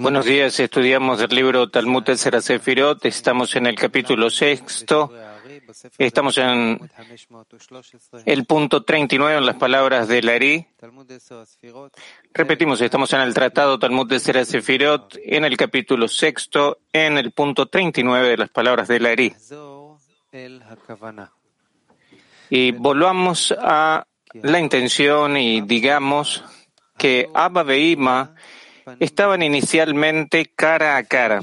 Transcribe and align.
Buenos 0.00 0.24
días, 0.24 0.58
estudiamos 0.58 1.20
el 1.20 1.28
libro 1.28 1.70
Talmud 1.70 2.08
Ezra 2.08 2.40
Sefirot, 2.40 3.04
estamos 3.04 3.54
en 3.54 3.66
el 3.66 3.76
capítulo 3.76 4.28
sexto, 4.28 5.12
estamos 5.98 6.36
en 6.38 6.80
el 8.26 8.44
punto 8.44 8.82
39 8.82 9.38
en 9.38 9.46
las 9.46 9.54
palabras 9.54 10.08
de 10.08 10.20
Lari. 10.20 10.66
Repetimos, 12.34 12.80
estamos 12.80 13.12
en 13.12 13.20
el 13.20 13.34
tratado 13.34 13.78
Talmud 13.78 14.10
Ezra 14.12 14.44
Sefirot, 14.44 15.18
en 15.24 15.44
el 15.44 15.56
capítulo 15.56 16.08
sexto, 16.08 16.78
en 16.92 17.18
el 17.18 17.30
punto 17.30 17.66
39 17.66 18.30
de 18.30 18.36
las 18.36 18.50
palabras 18.50 18.88
de 18.88 18.98
Lari. 18.98 19.32
Y 22.50 22.72
volvamos 22.72 23.54
a 23.56 24.04
la 24.34 24.58
intención 24.58 25.36
y 25.36 25.60
digamos 25.60 26.42
que 27.02 27.28
Abba 27.34 27.64
e 27.74 27.90
Ima 27.90 28.32
estaban 29.00 29.42
inicialmente 29.42 30.52
cara 30.54 30.96
a 30.96 31.02
cara, 31.02 31.40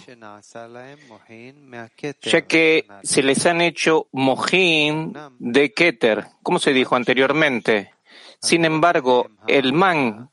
ya 2.21 2.41
que 2.47 2.87
se 3.03 3.21
les 3.21 3.45
han 3.45 3.59
hecho 3.59 4.07
mojín 4.13 5.11
de 5.37 5.73
Keter, 5.73 6.27
como 6.43 6.59
se 6.59 6.71
dijo 6.71 6.95
anteriormente. 6.95 7.91
Sin 8.39 8.63
embargo, 8.63 9.31
el 9.47 9.73
man 9.73 10.29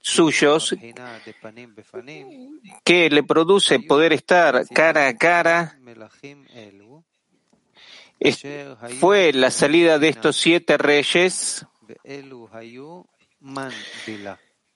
suyos 0.00 0.76
que 2.84 3.10
le 3.10 3.22
produce 3.24 3.80
poder 3.80 4.12
estar 4.12 4.64
cara 4.68 5.08
a 5.08 5.16
cara 5.16 5.76
fue 9.00 9.32
la 9.32 9.50
salida 9.50 9.98
de 9.98 10.08
estos 10.08 10.36
siete 10.36 10.78
reyes 10.78 11.66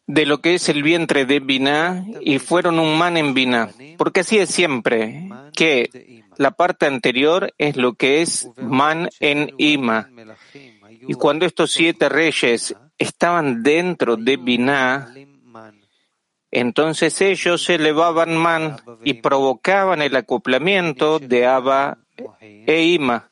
de 0.07 0.27
lo 0.27 0.41
que 0.41 0.55
es 0.55 0.69
el 0.69 0.83
vientre 0.83 1.25
de 1.25 1.41
Binah 1.41 2.05
y 2.21 2.39
fueron 2.39 2.79
un 2.79 2.99
man 2.99 3.17
en 3.17 3.35
Binah. 3.35 3.71
Porque 3.97 4.21
así 4.21 4.39
es 4.39 4.51
siempre, 4.51 5.29
que 5.55 6.23
la 6.37 6.53
parte 6.53 6.87
anterior 6.87 7.53
es 7.59 7.77
lo 7.77 7.95
que 7.95 8.23
es 8.23 8.51
man 8.57 9.09
en 9.21 9.53
Ima. 9.59 10.11
Y 11.07 11.15
cuando 11.15 11.47
estos 11.47 11.73
siete 11.73 12.09
reyes 12.09 12.75
estaban 12.99 13.63
dentro 13.63 14.17
de 14.17 14.37
Binah, 14.37 15.15
entonces 16.51 17.21
ellos 17.21 17.69
elevaban 17.69 18.37
man 18.37 18.77
y 19.03 19.15
provocaban 19.15 20.03
el 20.03 20.15
acoplamiento 20.17 21.19
de 21.19 21.47
Abba 21.47 21.99
e 22.41 22.83
Ima. 22.83 23.31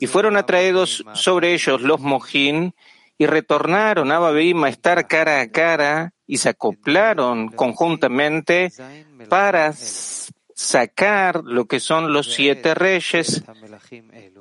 Y 0.00 0.06
fueron 0.06 0.36
atraídos 0.36 1.04
sobre 1.14 1.54
ellos 1.54 1.80
los 1.80 2.00
mojín 2.00 2.74
y 3.20 3.26
retornaron 3.26 4.10
a 4.12 4.18
Babeim 4.18 4.64
a 4.64 4.70
estar 4.70 5.06
cara 5.06 5.42
a 5.42 5.50
cara 5.50 6.14
y 6.26 6.38
se 6.38 6.48
acoplaron 6.48 7.48
conjuntamente 7.48 8.72
para 9.28 9.74
sacar 10.54 11.42
lo 11.44 11.66
que 11.66 11.80
son 11.80 12.14
los 12.14 12.32
siete 12.32 12.72
reyes. 12.72 13.44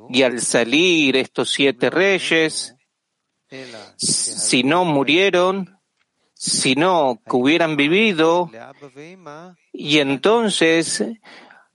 Y 0.10 0.24
al 0.24 0.40
salir 0.40 1.18
estos 1.18 1.52
siete 1.52 1.90
reyes, 1.90 2.78
si 3.98 4.64
no 4.64 4.86
murieron, 4.86 5.78
sino 6.34 7.20
que 7.30 7.36
hubieran 7.36 7.76
vivido, 7.76 8.50
y 9.74 10.00
entonces 10.00 11.04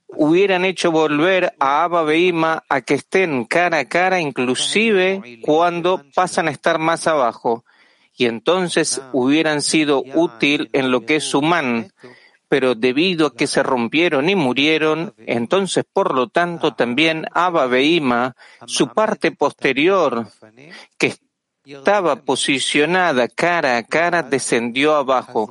hubieran 0.07 0.65
hecho 0.65 0.91
volver 0.91 1.53
a 1.59 1.83
Abba 1.83 2.03
Beima 2.03 2.63
a 2.69 2.81
que 2.81 2.95
estén 2.95 3.45
cara 3.45 3.79
a 3.79 3.85
cara, 3.85 4.19
inclusive 4.19 5.39
cuando 5.41 6.03
pasan 6.13 6.47
a 6.47 6.51
estar 6.51 6.79
más 6.79 7.07
abajo, 7.07 7.65
y 8.15 8.25
entonces 8.25 9.01
hubieran 9.11 9.61
sido 9.61 10.03
útil 10.13 10.69
en 10.73 10.91
lo 10.91 11.05
que 11.05 11.17
es 11.17 11.33
humano, 11.33 11.87
pero 12.47 12.75
debido 12.75 13.27
a 13.27 13.35
que 13.35 13.47
se 13.47 13.63
rompieron 13.63 14.29
y 14.29 14.35
murieron, 14.35 15.13
entonces 15.17 15.83
por 15.91 16.13
lo 16.13 16.29
tanto 16.29 16.73
también 16.73 17.25
Abba 17.33 17.67
Beima, 17.67 18.35
su 18.65 18.89
parte 18.89 19.31
posterior, 19.31 20.27
que 20.97 21.15
estaba 21.65 22.17
posicionada 22.17 23.27
cara 23.27 23.77
a 23.77 23.83
cara, 23.83 24.23
descendió 24.23 24.95
abajo, 24.95 25.49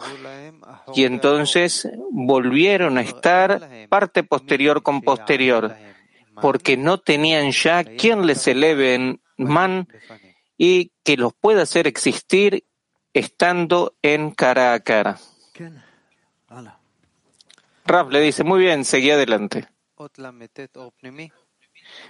y 0.94 1.04
entonces 1.04 1.88
volvieron 2.10 2.98
a 2.98 3.02
estar 3.02 3.88
parte 3.88 4.22
posterior 4.22 4.82
con 4.82 5.02
posterior, 5.02 5.74
porque 6.40 6.76
no 6.76 6.98
tenían 6.98 7.50
ya 7.52 7.84
quien 7.84 8.26
les 8.26 8.46
eleve 8.46 8.94
en 8.94 9.20
man 9.36 9.88
y 10.56 10.92
que 11.02 11.16
los 11.16 11.34
pueda 11.34 11.62
hacer 11.62 11.86
existir 11.86 12.64
estando 13.12 13.94
en 14.02 14.30
cara 14.30 14.74
a 14.74 14.80
cara. 14.80 15.18
Raf 17.86 18.10
le 18.10 18.20
dice, 18.20 18.44
muy 18.44 18.60
bien, 18.60 18.84
seguí 18.84 19.10
adelante. 19.10 19.68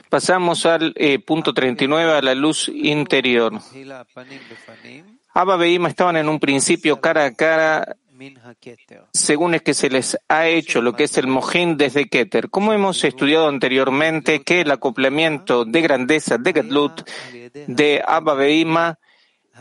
Pasamos 0.09 0.67
al 0.67 0.93
eh, 0.97 1.19
punto 1.19 1.53
39, 1.53 2.13
a 2.13 2.23
la 2.23 2.35
luz 2.35 2.69
interior. 2.69 3.53
Abba 5.37 5.67
y 5.67 5.85
estaban 5.87 6.17
en 6.17 6.29
un 6.29 6.39
principio 6.39 7.01
cara 7.01 7.25
a 7.25 7.35
cara 7.35 7.97
según 9.13 9.55
es 9.55 9.63
que 9.63 9.75
se 9.75 9.91
les 9.91 10.17
ha 10.29 10.47
hecho 10.47 10.81
lo 10.81 10.95
que 10.95 11.05
es 11.05 11.19
el 11.19 11.27
mojín 11.27 11.77
desde 11.77 12.09
Keter. 12.09 12.49
Como 12.49 12.73
hemos 12.73 13.03
estudiado 13.03 13.49
anteriormente, 13.49 14.43
que 14.43 14.61
el 14.61 14.71
acoplamiento 14.71 15.65
de 15.65 15.81
grandeza 15.81 16.39
de 16.39 16.53
Gedlut 16.53 17.09
de 17.67 18.03
Abba 18.07 18.35
Beima 18.35 18.99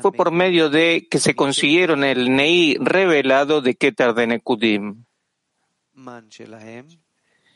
fue 0.01 0.11
por 0.11 0.31
medio 0.31 0.69
de 0.69 1.07
que 1.09 1.19
se 1.19 1.35
consiguieron 1.35 2.03
el 2.03 2.35
Nei 2.35 2.77
revelado 2.79 3.61
de 3.61 3.75
Keter 3.75 4.13
de 4.13 4.27
Nekudim. 4.27 5.05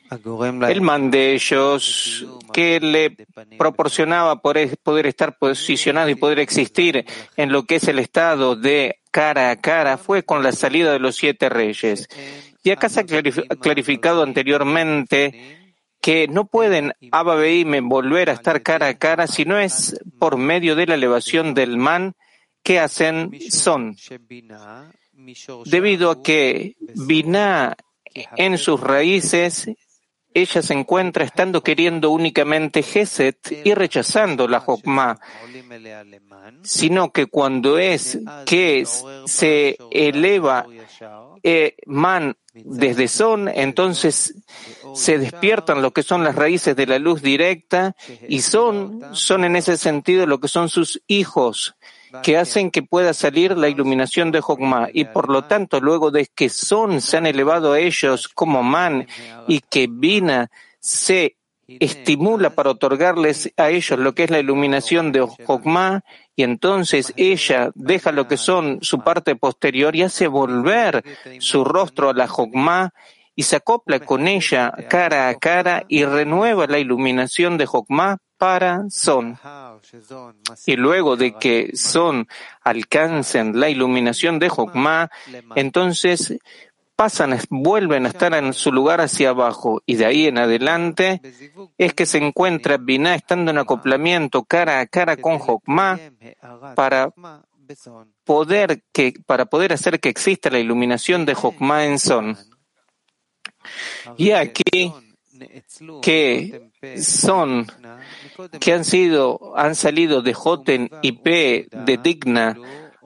El 0.09 0.81
man 0.81 1.11
de 1.11 1.33
ellos 1.33 2.25
que 2.53 2.79
le 2.79 3.15
proporcionaba 3.57 4.41
poder 4.41 5.05
estar 5.05 5.37
posicionado 5.37 6.09
y 6.09 6.15
poder 6.15 6.39
existir 6.39 7.05
en 7.35 7.51
lo 7.51 7.63
que 7.63 7.75
es 7.75 7.87
el 7.87 7.99
estado 7.99 8.55
de 8.55 8.99
cara 9.11 9.51
a 9.51 9.59
cara 9.59 9.97
fue 9.97 10.23
con 10.23 10.43
la 10.43 10.51
salida 10.51 10.93
de 10.93 10.99
los 10.99 11.15
siete 11.15 11.49
reyes. 11.49 12.07
Y 12.63 12.71
acá 12.71 12.89
se 12.89 13.01
ha 13.01 13.05
clarificado 13.05 14.23
anteriormente 14.23 15.57
que 16.01 16.27
no 16.27 16.45
pueden 16.45 16.93
Abba 17.11 17.35
volver 17.81 18.29
a 18.29 18.33
estar 18.33 18.61
cara 18.61 18.87
a 18.87 18.97
cara 18.97 19.27
si 19.27 19.45
no 19.45 19.59
es 19.59 19.99
por 20.19 20.37
medio 20.37 20.75
de 20.75 20.85
la 20.85 20.95
elevación 20.95 21.53
del 21.53 21.77
man 21.77 22.15
que 22.63 22.79
hacen 22.79 23.31
son. 23.49 23.95
Debido 25.65 26.11
a 26.11 26.23
que 26.23 26.75
Binah 26.95 27.75
en 28.37 28.57
sus 28.57 28.79
raíces 28.79 29.69
ella 30.41 30.61
se 30.61 30.73
encuentra 30.73 31.23
estando 31.23 31.63
queriendo 31.63 32.11
únicamente 32.11 32.83
Geset 32.83 33.63
y 33.63 33.73
rechazando 33.73 34.47
la 34.47 34.59
Jokma, 34.59 35.19
sino 36.61 37.11
que 37.11 37.25
cuando 37.25 37.79
es 37.79 38.19
que 38.45 38.85
se 39.25 39.77
eleva 39.89 40.67
eh, 41.41 41.75
Man 41.87 42.37
desde 42.53 43.07
Son, 43.07 43.47
entonces 43.47 44.35
se 44.93 45.17
despiertan 45.17 45.81
lo 45.81 45.91
que 45.91 46.03
son 46.03 46.23
las 46.23 46.35
raíces 46.35 46.75
de 46.75 46.85
la 46.85 46.99
luz 46.99 47.21
directa 47.23 47.95
y 48.27 48.41
son, 48.41 49.01
son 49.13 49.43
en 49.43 49.55
ese 49.55 49.75
sentido 49.75 50.27
lo 50.27 50.39
que 50.39 50.47
son 50.47 50.69
sus 50.69 51.01
hijos 51.07 51.75
que 52.23 52.37
hacen 52.37 52.71
que 52.71 52.83
pueda 52.83 53.13
salir 53.13 53.57
la 53.57 53.69
iluminación 53.69 54.31
de 54.31 54.41
Jokma 54.41 54.89
y 54.93 55.05
por 55.05 55.29
lo 55.29 55.45
tanto 55.45 55.79
luego 55.79 56.11
de 56.11 56.27
que 56.27 56.49
Son 56.49 57.01
se 57.01 57.17
han 57.17 57.25
elevado 57.25 57.73
a 57.73 57.79
ellos 57.79 58.27
como 58.27 58.63
Man 58.63 59.07
y 59.47 59.59
que 59.61 59.87
Vina 59.89 60.49
se 60.79 61.37
estimula 61.67 62.51
para 62.51 62.71
otorgarles 62.71 63.51
a 63.57 63.69
ellos 63.69 63.99
lo 63.99 64.15
que 64.15 64.23
es 64.23 64.29
la 64.29 64.39
iluminación 64.39 65.11
de 65.11 65.21
Jokma 65.21 66.03
y 66.35 66.43
entonces 66.43 67.13
ella 67.17 67.71
deja 67.75 68.11
lo 68.11 68.27
que 68.27 68.37
son 68.37 68.79
su 68.81 69.03
parte 69.03 69.35
posterior 69.35 69.95
y 69.95 70.03
hace 70.03 70.27
volver 70.27 71.03
su 71.39 71.65
rostro 71.65 72.09
a 72.09 72.13
la 72.13 72.27
Jokma 72.27 72.93
y 73.35 73.43
se 73.43 73.57
acopla 73.57 73.99
con 73.99 74.27
ella 74.27 74.73
cara 74.89 75.27
a 75.29 75.35
cara 75.35 75.83
y 75.87 76.05
renueva 76.05 76.67
la 76.67 76.79
iluminación 76.79 77.57
de 77.57 77.65
Jokma 77.65 78.17
para 78.37 78.83
Son. 78.89 79.37
Y 80.65 80.75
luego 80.75 81.15
de 81.15 81.33
que 81.33 81.71
Son 81.75 82.27
alcancen 82.61 83.59
la 83.59 83.69
iluminación 83.69 84.39
de 84.39 84.49
Jokma, 84.49 85.09
entonces 85.55 86.37
pasan, 86.95 87.39
vuelven 87.49 88.05
a 88.05 88.09
estar 88.09 88.33
en 88.33 88.53
su 88.53 88.71
lugar 88.71 89.01
hacia 89.01 89.29
abajo 89.29 89.83
y 89.85 89.95
de 89.95 90.05
ahí 90.05 90.25
en 90.25 90.39
adelante 90.39 91.21
es 91.77 91.93
que 91.93 92.07
se 92.07 92.17
encuentra 92.17 92.77
Binah 92.77 93.15
estando 93.15 93.51
en 93.51 93.59
acoplamiento 93.59 94.43
cara 94.43 94.79
a 94.79 94.87
cara 94.87 95.15
con 95.15 95.37
Jokma 95.37 95.99
para 96.75 97.13
poder 98.23 98.83
que 98.91 99.13
para 99.25 99.45
poder 99.45 99.73
hacer 99.73 99.99
que 99.99 100.09
exista 100.09 100.49
la 100.49 100.59
iluminación 100.59 101.25
de 101.25 101.35
Jokma 101.35 101.85
en 101.85 101.99
Son. 101.99 102.37
Y 104.17 104.31
aquí 104.31 104.91
que 106.01 106.71
son, 107.01 107.67
que 108.59 108.73
han 108.73 108.85
sido, 108.85 109.53
han 109.55 109.75
salido 109.75 110.21
de 110.21 110.33
Joten 110.33 110.89
y 111.01 111.11
P 111.13 111.67
de 111.71 111.97
Digna 111.97 112.57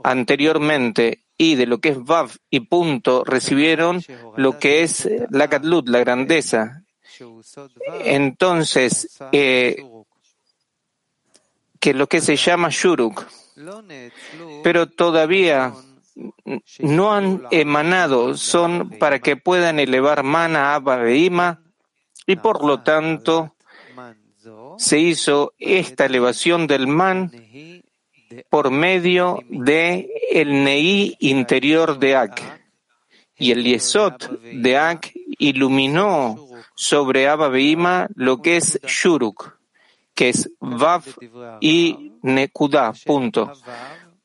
anteriormente 0.04 1.26
y 1.38 1.56
de 1.56 1.66
lo 1.66 1.80
que 1.80 1.90
es 1.90 2.04
Vav 2.04 2.32
y 2.50 2.62
punto 2.62 3.24
recibieron 3.24 4.02
lo 4.38 4.60
que 4.60 4.84
es 4.84 5.10
la 5.30 5.48
Gadlut, 5.48 5.90
la 5.90 6.00
grandeza. 6.00 6.84
Entonces, 8.06 9.18
eh, 9.32 9.84
que 11.80 11.94
lo 11.94 12.08
que 12.08 12.22
se 12.22 12.36
llama 12.36 12.70
Shuruk, 12.70 13.26
pero 14.64 14.88
todavía 14.88 15.74
no 16.80 17.14
han 17.14 17.44
emanado, 17.52 18.38
son 18.38 18.92
para 19.00 19.20
que 19.20 19.36
puedan 19.36 19.80
elevar 19.80 20.24
mana, 20.24 20.76
Abba 20.76 21.10
e 21.10 21.18
Ima, 21.18 21.62
y 22.32 22.36
por 22.38 22.64
lo 22.64 22.82
tanto 22.82 23.56
se 24.78 25.00
hizo 25.00 25.54
esta 25.60 26.06
elevación 26.06 26.66
del 26.66 26.88
man 26.88 27.32
por 28.50 28.72
medio 28.72 29.40
de 29.50 30.10
el 30.32 30.64
Neí 30.64 31.16
interior 31.20 32.00
de 32.00 32.16
Ak. 32.16 32.62
Y 33.38 33.52
el 33.52 33.64
Yesod 33.64 34.40
de 34.54 34.78
Ak 34.78 35.12
iluminó 35.40 36.48
sobre 36.76 37.28
Abba 37.28 38.08
lo 38.16 38.42
que 38.42 38.58
es 38.58 38.80
Shuruk, 38.84 39.58
que 40.16 40.30
es 40.30 40.50
Vav 40.60 41.04
y 41.60 42.14
Nekuda, 42.22 42.94
punto. 43.06 43.52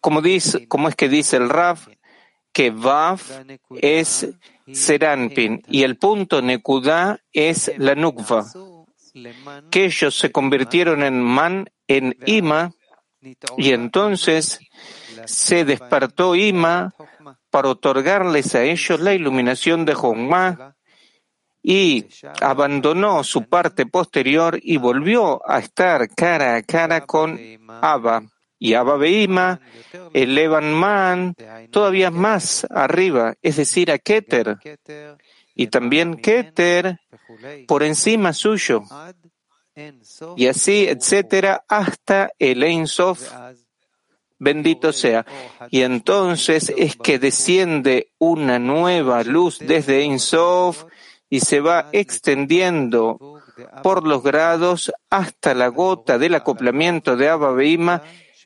Como, 0.00 0.22
dice, 0.22 0.68
es 0.88 0.94
que 0.94 1.08
dice 1.08 1.38
el 1.38 1.48
Rav, 1.48 1.80
que 2.52 2.70
Vav 2.70 3.20
es 3.80 4.28
Seranpin 4.72 5.62
y 5.68 5.82
el 5.82 5.96
punto 5.96 6.42
Nekuda 6.42 7.20
es 7.32 7.72
la 7.78 7.94
Nukva, 7.94 8.44
que 9.70 9.84
ellos 9.84 10.18
se 10.18 10.32
convirtieron 10.32 11.02
en 11.02 11.22
Man, 11.22 11.70
en 11.86 12.16
Ima, 12.26 12.72
y 13.56 13.72
entonces 13.72 14.60
se 15.24 15.64
despertó 15.64 16.34
Ima 16.34 16.94
para 17.50 17.70
otorgarles 17.70 18.54
a 18.54 18.62
ellos 18.62 19.00
la 19.00 19.14
iluminación 19.14 19.84
de 19.84 19.94
Jomá 19.94 20.76
y 21.62 22.06
abandonó 22.40 23.24
su 23.24 23.48
parte 23.48 23.86
posterior 23.86 24.58
y 24.62 24.76
volvió 24.76 25.42
a 25.50 25.58
estar 25.58 26.08
cara 26.14 26.56
a 26.56 26.62
cara 26.62 27.00
con 27.06 27.40
Abba. 27.68 28.22
Y 28.58 28.74
Abba 28.74 28.96
Beima 28.96 29.60
elevan 30.14 30.72
Man 30.72 31.34
todavía 31.70 32.10
más 32.10 32.66
arriba, 32.70 33.34
es 33.42 33.56
decir, 33.56 33.90
a 33.90 33.98
Keter. 33.98 34.56
Y 35.54 35.66
también 35.68 36.16
Keter 36.16 36.98
por 37.66 37.82
encima 37.82 38.32
suyo. 38.32 38.82
Y 40.36 40.46
así, 40.46 40.86
etcétera, 40.88 41.64
hasta 41.68 42.30
el 42.38 42.62
Ein 42.62 42.86
Sof, 42.86 43.30
bendito 44.38 44.92
sea. 44.92 45.26
Y 45.70 45.82
entonces 45.82 46.72
es 46.76 46.96
que 46.96 47.18
desciende 47.18 48.12
una 48.18 48.58
nueva 48.58 49.22
luz 49.22 49.58
desde 49.58 50.02
Ein 50.02 50.18
Sof 50.18 50.84
y 51.28 51.40
se 51.40 51.60
va 51.60 51.90
extendiendo 51.92 53.42
por 53.82 54.06
los 54.06 54.22
grados 54.22 54.92
hasta 55.10 55.54
la 55.54 55.68
gota 55.68 56.18
del 56.18 56.34
acoplamiento 56.34 57.16
de 57.16 57.28
Abba 57.28 57.52
Beima 57.52 58.02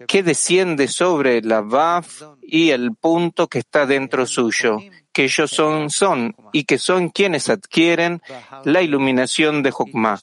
que 0.07 0.23
desciende 0.23 0.89
sobre 0.89 1.43
la 1.43 1.61
Baf 1.61 2.23
y 2.43 2.71
el 2.71 2.95
punto 2.95 3.49
que 3.49 3.61
está 3.61 3.87
dentro 3.87 4.27
suyo 4.27 4.79
que 5.13 5.25
ellos 5.25 5.51
son, 5.51 5.91
son 5.91 6.35
y 6.53 6.65
que 6.65 6.79
son 6.79 7.09
quienes 7.09 7.49
adquieren 7.49 8.23
la 8.65 8.83
iluminación 8.83 9.63
de 9.63 9.71
Jokmah. 9.71 10.21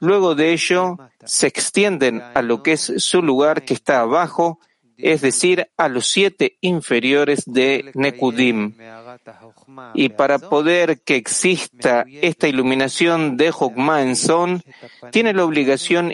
Luego 0.00 0.34
de 0.34 0.52
ello, 0.52 0.96
se 1.24 1.46
extienden 1.46 2.22
a 2.34 2.42
lo 2.42 2.62
que 2.62 2.72
es 2.72 2.92
su 2.98 3.22
lugar 3.22 3.64
que 3.64 3.74
está 3.74 4.00
abajo, 4.00 4.60
es 4.96 5.20
decir, 5.20 5.68
a 5.76 5.88
los 5.88 6.08
siete 6.08 6.58
inferiores 6.60 7.44
de 7.46 7.90
Nekudim. 7.94 8.74
Y 9.94 10.10
para 10.10 10.38
poder 10.38 11.02
que 11.02 11.16
exista 11.16 12.04
esta 12.08 12.48
iluminación 12.48 13.36
de 13.36 13.50
Jokmah 13.50 14.02
en 14.02 14.16
Son, 14.16 14.62
tiene 15.10 15.32
la 15.32 15.44
obligación 15.44 16.12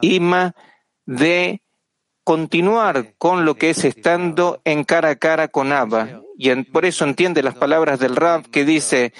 Ima 0.00 0.54
de 1.06 1.62
continuar 2.30 3.14
con 3.18 3.44
lo 3.44 3.56
que 3.56 3.70
es 3.70 3.84
estando 3.84 4.60
en 4.64 4.84
cara 4.84 5.10
a 5.10 5.16
cara 5.16 5.48
con 5.48 5.72
Abba. 5.72 6.22
Y 6.38 6.54
por 6.62 6.84
eso 6.84 7.04
entiende 7.04 7.42
las 7.42 7.56
palabras 7.56 7.98
del 7.98 8.14
Rab 8.14 8.48
que 8.50 8.64
dice 8.64 9.12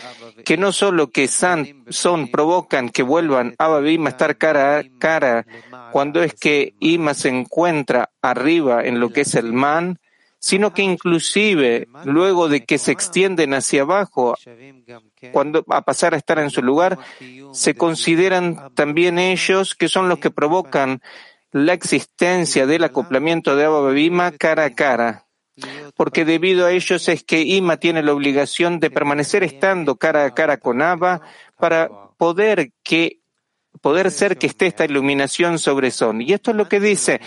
que 0.45 0.57
no 0.57 0.71
solo 0.71 1.11
que 1.11 1.27
San, 1.27 1.83
son 1.89 2.29
provocan 2.29 2.89
que 2.89 3.03
vuelvan 3.03 3.57
Abba 3.59 3.91
y 3.91 3.95
Ima 3.95 4.11
a 4.11 4.13
estar 4.13 4.37
cara 4.37 4.79
a 4.79 4.85
cara 5.01 5.45
cuando 5.91 6.23
es 6.23 6.35
que 6.35 6.75
Ima 6.79 7.15
se 7.15 7.31
encuentra 7.31 8.11
arriba 8.23 8.85
en 8.85 9.01
lo 9.01 9.11
que 9.11 9.23
es 9.23 9.35
el 9.35 9.53
man, 9.53 9.99
sino 10.39 10.73
que 10.73 10.83
inclusive 10.83 11.89
luego 12.05 12.49
de 12.49 12.65
que 12.65 12.79
se 12.79 12.93
extienden 12.93 13.55
hacia 13.55 13.83
abajo, 13.83 14.37
cuando 15.33 15.65
a 15.69 15.83
pasar 15.83 16.15
a 16.15 16.17
estar 16.17 16.39
en 16.39 16.51
su 16.51 16.63
lugar, 16.63 16.97
se 17.53 17.75
consideran 17.75 18.73
también 18.75 19.19
ellos 19.19 19.75
que 19.75 19.89
son 19.89 20.09
los 20.09 20.21
que 20.21 20.31
provocan 20.31 21.03
la 21.53 21.73
existencia 21.73 22.67
del 22.67 22.85
acoplamiento 22.85 23.57
de 23.57 23.65
Abba 23.65 23.99
Ima 23.99 24.33
cara 24.33 24.65
a 24.65 24.75
cara, 24.75 25.27
porque 25.97 26.25
debido 26.25 26.67
a 26.67 26.73
ellos 26.73 27.09
es 27.09 27.25
que 27.25 27.43
Ima 27.43 27.77
tiene 27.79 28.03
la 28.03 28.13
obligación 28.13 28.81
de 28.81 28.91
permanecer 28.91 29.43
estando 29.43 29.97
cara 29.97 30.25
a 30.25 30.35
cara 30.35 30.59
con 30.59 30.81
Abba 30.83 31.21
para 31.59 31.91
poder 32.17 32.73
que 32.83 33.21
poder 33.81 34.11
ser 34.11 34.37
que 34.37 34.47
esté 34.47 34.67
esta 34.67 34.85
iluminación 34.85 35.59
sobre 35.59 35.91
Son. 35.91 36.21
Y 36.21 36.33
esto 36.33 36.51
es 36.51 36.57
lo 36.57 36.69
que 36.69 36.81
dice 36.81 37.21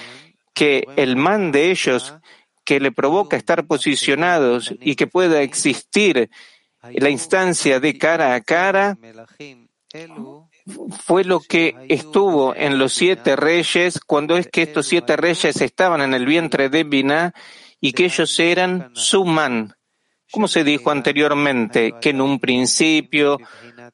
que 0.53 0.87
el 0.97 1.15
man 1.15 1.51
de 1.51 1.71
ellos 1.71 2.15
que 2.63 2.79
le 2.79 2.91
provoca 2.91 3.35
estar 3.35 3.65
posicionados 3.65 4.73
y 4.79 4.95
que 4.95 5.07
pueda 5.07 5.41
existir 5.41 6.29
la 6.81 7.09
instancia 7.09 7.79
de 7.79 7.97
cara 7.97 8.35
a 8.35 8.41
cara 8.41 8.97
fue 10.65 11.23
lo 11.23 11.39
que 11.39 11.75
estuvo 11.89 12.55
en 12.55 12.77
los 12.77 12.93
siete 12.93 13.35
reyes 13.35 13.99
cuando 13.99 14.37
es 14.37 14.47
que 14.47 14.63
estos 14.63 14.87
siete 14.87 15.17
reyes 15.17 15.61
estaban 15.61 16.01
en 16.01 16.13
el 16.13 16.25
vientre 16.25 16.69
de 16.69 16.83
Biná 16.83 17.33
y 17.81 17.93
que 17.93 18.05
ellos 18.05 18.39
eran 18.39 18.91
su 18.93 19.25
man. 19.25 19.75
Como 20.31 20.47
se 20.47 20.63
dijo 20.63 20.89
anteriormente, 20.89 21.95
que 22.01 22.09
en 22.09 22.21
un 22.21 22.39
principio 22.39 23.37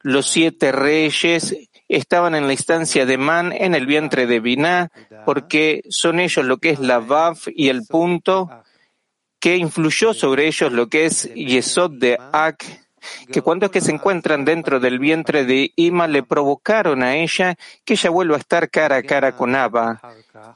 los 0.04 0.28
siete 0.28 0.72
reyes 0.72 1.56
estaban 1.90 2.36
en 2.36 2.48
la 2.48 2.54
instancia 2.54 3.06
de 3.06 3.18
Man 3.18 3.52
en 3.52 3.76
el 3.76 3.86
vientre 3.86 4.28
de 4.28 4.40
Biná, 4.40 4.90
porque 5.26 5.82
son 5.90 6.20
ellos 6.20 6.46
lo 6.46 6.60
que 6.60 6.70
es 6.70 6.80
la 6.80 7.00
Vav 7.00 7.38
y 7.48 7.68
el 7.68 7.86
punto 7.86 8.50
que 9.40 9.58
influyó 9.58 10.14
sobre 10.14 10.48
ellos 10.48 10.72
lo 10.72 10.88
que 10.88 11.06
es 11.06 11.34
Yesod 11.34 11.92
de 11.92 12.18
Ak 12.32 12.64
que 13.32 13.42
cuando 13.42 13.66
es 13.66 13.72
que 13.72 13.82
se 13.82 13.92
encuentran 13.92 14.46
dentro 14.46 14.80
del 14.80 15.00
vientre 15.00 15.46
de 15.46 15.72
Ima 15.76 16.08
le 16.08 16.24
provocaron 16.24 17.04
a 17.04 17.16
ella 17.16 17.56
que 17.86 17.94
ella 17.94 18.10
vuelva 18.10 18.36
a 18.36 18.40
estar 18.40 18.70
cara 18.70 18.98
a 18.98 19.04
cara 19.04 19.36
con 19.36 19.56
Abba. 19.56 20.02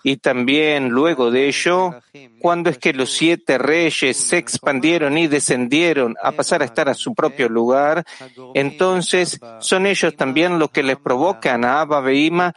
Y 0.03 0.17
también 0.17 0.89
luego 0.89 1.31
de 1.31 1.47
ello, 1.47 1.95
cuando 2.39 2.69
es 2.69 2.77
que 2.77 2.93
los 2.93 3.11
siete 3.11 3.57
reyes 3.57 4.17
se 4.17 4.37
expandieron 4.37 5.17
y 5.17 5.27
descendieron 5.27 6.15
a 6.21 6.31
pasar 6.31 6.61
a 6.61 6.65
estar 6.65 6.89
a 6.89 6.93
su 6.93 7.13
propio 7.13 7.49
lugar, 7.49 8.05
entonces 8.53 9.39
son 9.59 9.85
ellos 9.85 10.15
también 10.15 10.59
los 10.59 10.71
que 10.71 10.83
les 10.83 10.97
provocan 10.97 11.65
a 11.65 11.81
Abba 11.81 12.13
Ima 12.13 12.53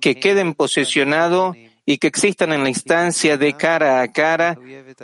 que 0.00 0.18
queden 0.18 0.54
posesionados 0.54 1.56
y 1.90 1.98
que 1.98 2.06
existan 2.06 2.52
en 2.52 2.62
la 2.62 2.68
instancia 2.68 3.36
de 3.36 3.54
cara 3.54 4.00
a 4.00 4.12
cara, 4.12 4.56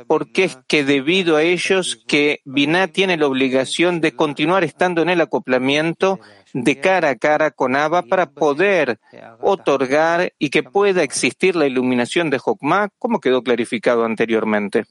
porque 0.06 0.44
es 0.44 0.58
que 0.68 0.84
debido 0.84 1.34
a 1.34 1.42
ellos 1.42 2.00
que 2.06 2.42
Binah 2.44 2.86
tiene 2.86 3.16
la 3.16 3.26
obligación 3.26 4.00
de 4.00 4.14
continuar 4.14 4.62
estando 4.62 5.02
en 5.02 5.08
el 5.08 5.20
acoplamiento 5.20 6.20
de 6.52 6.78
cara 6.78 7.10
a 7.10 7.16
cara 7.16 7.50
con 7.50 7.74
Abba 7.74 8.02
para 8.02 8.26
poder 8.26 9.00
otorgar 9.40 10.32
y 10.38 10.50
que 10.50 10.62
pueda 10.62 11.02
existir 11.02 11.56
la 11.56 11.66
iluminación 11.66 12.30
de 12.30 12.38
Jokmah, 12.38 12.90
como 13.00 13.18
quedó 13.18 13.42
clarificado 13.42 14.04
anteriormente. 14.04 14.84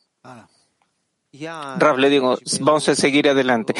Rav 1.32 1.98
le 1.98 2.10
digo, 2.10 2.38
vamos 2.60 2.90
a 2.90 2.96
seguir 2.96 3.30
adelante. 3.30 3.74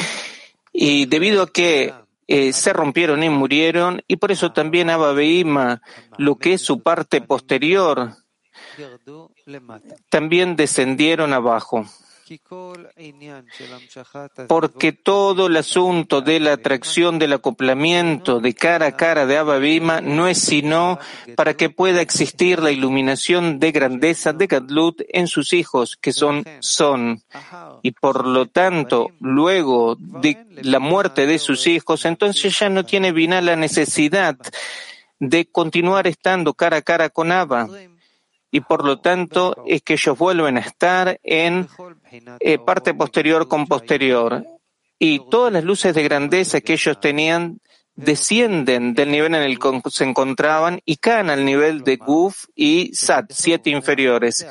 Y 0.72 1.04
debido 1.04 1.42
a 1.42 1.52
que 1.52 1.92
eh, 2.28 2.52
se 2.52 2.72
rompieron 2.72 3.22
y 3.22 3.28
murieron, 3.28 4.02
y 4.06 4.16
por 4.16 4.32
eso 4.32 4.52
también 4.52 4.90
Abba 4.90 5.12
Beima, 5.12 5.82
lo 6.18 6.36
que 6.36 6.54
es 6.54 6.62
su 6.62 6.82
parte 6.82 7.20
posterior, 7.20 8.12
también 10.10 10.56
descendieron 10.56 11.32
abajo 11.32 11.86
porque 14.48 14.92
todo 14.92 15.46
el 15.46 15.56
asunto 15.56 16.20
de 16.20 16.40
la 16.40 16.54
atracción 16.54 17.18
del 17.18 17.34
acoplamiento 17.34 18.40
de 18.40 18.54
cara 18.54 18.86
a 18.86 18.96
cara 18.96 19.26
de 19.26 19.36
Abba 19.36 19.58
Bima 19.58 20.00
no 20.00 20.26
es 20.26 20.38
sino 20.38 20.98
para 21.36 21.54
que 21.54 21.70
pueda 21.70 22.00
existir 22.00 22.60
la 22.60 22.72
iluminación 22.72 23.58
de 23.60 23.72
grandeza 23.72 24.32
de 24.32 24.46
Gadlut 24.46 25.02
en 25.08 25.28
sus 25.28 25.52
hijos, 25.52 25.96
que 26.00 26.12
son 26.12 26.44
Son. 26.60 27.22
Y 27.82 27.92
por 27.92 28.26
lo 28.26 28.46
tanto, 28.46 29.12
luego 29.20 29.96
de 29.98 30.44
la 30.62 30.80
muerte 30.80 31.26
de 31.26 31.38
sus 31.38 31.66
hijos, 31.66 32.04
entonces 32.04 32.58
ya 32.58 32.68
no 32.68 32.84
tiene 32.84 33.12
Bina 33.12 33.40
la 33.40 33.56
necesidad 33.56 34.36
de 35.18 35.46
continuar 35.46 36.06
estando 36.06 36.54
cara 36.54 36.78
a 36.78 36.82
cara 36.82 37.08
con 37.08 37.32
Abba 37.32 37.68
y 38.56 38.60
por 38.60 38.86
lo 38.86 39.00
tanto 39.00 39.54
es 39.66 39.82
que 39.82 39.92
ellos 39.92 40.16
vuelven 40.16 40.56
a 40.56 40.60
estar 40.60 41.20
en 41.22 41.68
eh, 42.40 42.58
parte 42.58 42.94
posterior 42.94 43.48
con 43.48 43.66
posterior. 43.66 44.46
Y 44.98 45.28
todas 45.28 45.52
las 45.52 45.62
luces 45.62 45.94
de 45.94 46.02
grandeza 46.02 46.62
que 46.62 46.72
ellos 46.72 46.98
tenían 46.98 47.60
descienden 47.96 48.94
del 48.94 49.10
nivel 49.10 49.34
en 49.34 49.42
el 49.42 49.58
que 49.58 49.80
se 49.90 50.04
encontraban 50.04 50.80
y 50.84 50.98
caen 50.98 51.30
al 51.30 51.44
nivel 51.44 51.82
de 51.82 51.96
Guf 51.96 52.44
y 52.54 52.94
Sat, 52.94 53.32
siete 53.32 53.70
inferiores. 53.70 54.46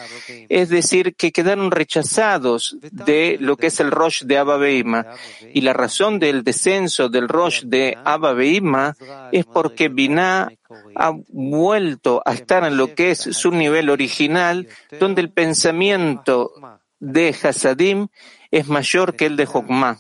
Es 0.50 0.70
decir, 0.70 1.16
que 1.16 1.32
quedaron 1.32 1.72
rechazados 1.72 2.78
de 2.82 3.38
lo 3.40 3.56
que 3.56 3.68
es 3.68 3.80
el 3.80 3.92
Rosh 3.92 4.24
de 4.24 4.38
Abba 4.40 4.58
Beima. 4.58 5.06
Y 5.54 5.62
la 5.62 5.74
razón 5.74 6.20
del 6.20 6.44
descenso 6.44 7.08
del 7.08 7.30
Rosh 7.30 7.64
de 7.64 7.98
Abba 8.04 8.34
Beima 8.34 8.96
es 9.32 9.46
porque 9.46 9.90
Binah 9.90 10.50
ha 10.96 11.14
vuelto 11.30 12.22
a 12.26 12.34
estar 12.34 12.64
en 12.64 12.78
lo 12.78 12.96
que 12.96 13.12
es 13.12 13.20
su 13.20 13.52
nivel 13.52 13.90
original, 13.90 14.68
donde 15.00 15.22
el 15.22 15.32
pensamiento 15.32 16.52
de 17.00 17.30
Hasadim 17.30 18.08
es 18.50 18.68
mayor 18.68 19.16
que 19.16 19.28
el 19.28 19.36
de 19.36 19.46
Jokmah. 19.46 20.00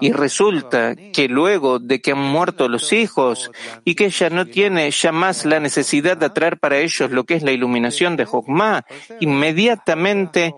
Y 0.00 0.12
resulta 0.12 0.94
que 0.96 1.28
luego 1.28 1.78
de 1.78 2.00
que 2.00 2.12
han 2.12 2.18
muerto 2.18 2.68
los 2.68 2.92
hijos 2.92 3.50
y 3.84 3.94
que 3.94 4.06
ella 4.06 4.30
no 4.30 4.46
tiene 4.46 4.90
ya 4.90 5.12
más 5.12 5.44
la 5.44 5.60
necesidad 5.60 6.16
de 6.16 6.26
atraer 6.26 6.58
para 6.58 6.78
ellos 6.78 7.10
lo 7.10 7.24
que 7.24 7.34
es 7.34 7.42
la 7.42 7.52
iluminación 7.52 8.16
de 8.16 8.24
Jokmah, 8.24 8.84
inmediatamente 9.20 10.54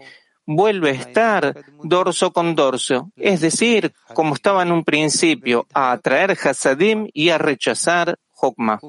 vuelve 0.47 0.91
a 0.91 0.93
estar 0.93 1.65
dorso 1.83 2.33
con 2.33 2.55
dorso, 2.55 3.11
es 3.17 3.41
decir, 3.41 3.95
como 4.13 4.35
estaba 4.35 4.63
en 4.63 4.73
un 4.73 4.85
principio, 4.85 5.67
a 5.73 5.93
atraer 5.93 6.33
Hasadim 6.33 7.09
y 7.13 7.31
a 7.31 7.39
rechazar 7.39 8.19
Jokmah. 8.31 8.81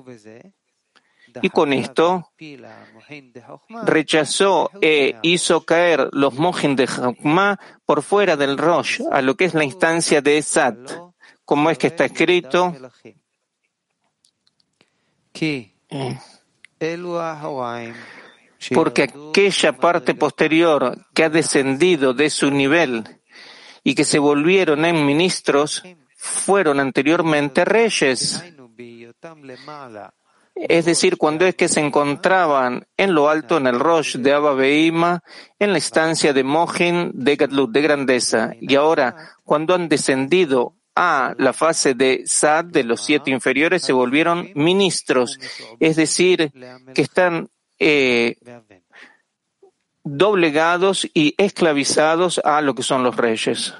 Y 1.41 1.49
con 1.49 1.73
esto 1.73 2.31
rechazó 3.85 4.71
e 4.81 5.15
hizo 5.21 5.65
caer 5.65 6.09
los 6.11 6.33
mojin 6.33 6.75
de 6.75 6.87
Jokmah 6.87 7.59
por 7.85 8.01
fuera 8.03 8.35
del 8.37 8.57
Rosh, 8.57 9.01
a 9.11 9.21
lo 9.21 9.35
que 9.35 9.45
es 9.45 9.53
la 9.53 9.63
instancia 9.63 10.21
de 10.21 10.37
Esat, 10.37 10.77
como 11.43 11.69
es 11.69 11.77
que 11.77 11.87
está 11.87 12.05
escrito. 12.05 12.75
Porque 18.73 19.03
aquella 19.03 19.73
parte 19.73 20.15
posterior 20.15 20.97
que 21.13 21.23
ha 21.23 21.29
descendido 21.29 22.13
de 22.13 22.29
su 22.29 22.49
nivel 22.49 23.03
y 23.83 23.93
que 23.93 24.05
se 24.05 24.17
volvieron 24.17 24.85
en 24.85 25.05
ministros 25.05 25.83
fueron 26.17 26.79
anteriormente 26.79 27.65
reyes 27.65 28.43
es 30.55 30.85
decir, 30.85 31.17
cuando 31.17 31.45
es 31.45 31.55
que 31.55 31.67
se 31.67 31.81
encontraban 31.81 32.87
en 32.95 33.13
lo 33.13 33.29
alto 33.29 33.57
en 33.57 33.67
el 33.67 33.77
Rosh 33.77 34.15
de 34.15 34.31
Abba 34.31 34.53
Beima, 34.53 35.21
en 35.59 35.73
la 35.73 35.77
estancia 35.77 36.31
de 36.31 36.43
Mohin 36.43 37.11
de 37.13 37.35
Gatlut, 37.35 37.71
de 37.71 37.81
grandeza, 37.81 38.53
y 38.61 38.75
ahora, 38.75 39.35
cuando 39.43 39.75
han 39.75 39.89
descendido 39.89 40.75
a 40.95 41.35
la 41.37 41.51
fase 41.51 41.93
de 41.93 42.23
Sad 42.25 42.65
de 42.65 42.85
los 42.85 43.01
siete 43.01 43.31
inferiores, 43.31 43.81
se 43.81 43.91
volvieron 43.91 44.49
ministros, 44.55 45.37
es 45.81 45.97
decir, 45.97 46.53
que 46.93 47.01
están 47.01 47.49
eh, 47.77 48.37
doblegados 50.05 51.05
y 51.13 51.35
esclavizados 51.37 52.39
a 52.45 52.61
lo 52.61 52.75
que 52.75 52.83
son 52.83 53.03
los 53.03 53.17
reyes. 53.17 53.73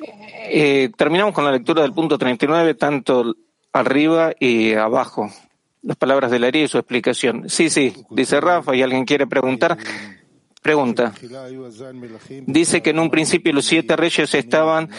Eh, 0.00 0.90
terminamos 0.96 1.34
con 1.34 1.44
la 1.44 1.52
lectura 1.52 1.82
del 1.82 1.92
punto 1.92 2.18
39, 2.18 2.74
tanto 2.74 3.34
arriba 3.72 4.32
y 4.38 4.74
abajo. 4.74 5.30
Las 5.82 5.96
palabras 5.96 6.30
de 6.30 6.38
Laría 6.38 6.64
y 6.64 6.68
su 6.68 6.78
explicación. 6.78 7.48
Sí, 7.48 7.70
sí, 7.70 7.94
dice 8.10 8.40
Rafa, 8.40 8.74
y 8.74 8.82
alguien 8.82 9.04
quiere 9.04 9.26
preguntar. 9.26 9.78
Pregunta. 10.62 11.12
Dice 12.46 12.82
que 12.82 12.90
en 12.90 12.98
un 12.98 13.10
principio 13.10 13.52
los 13.52 13.64
siete 13.64 13.96
reyes 13.96 14.34
estaban 14.34 14.90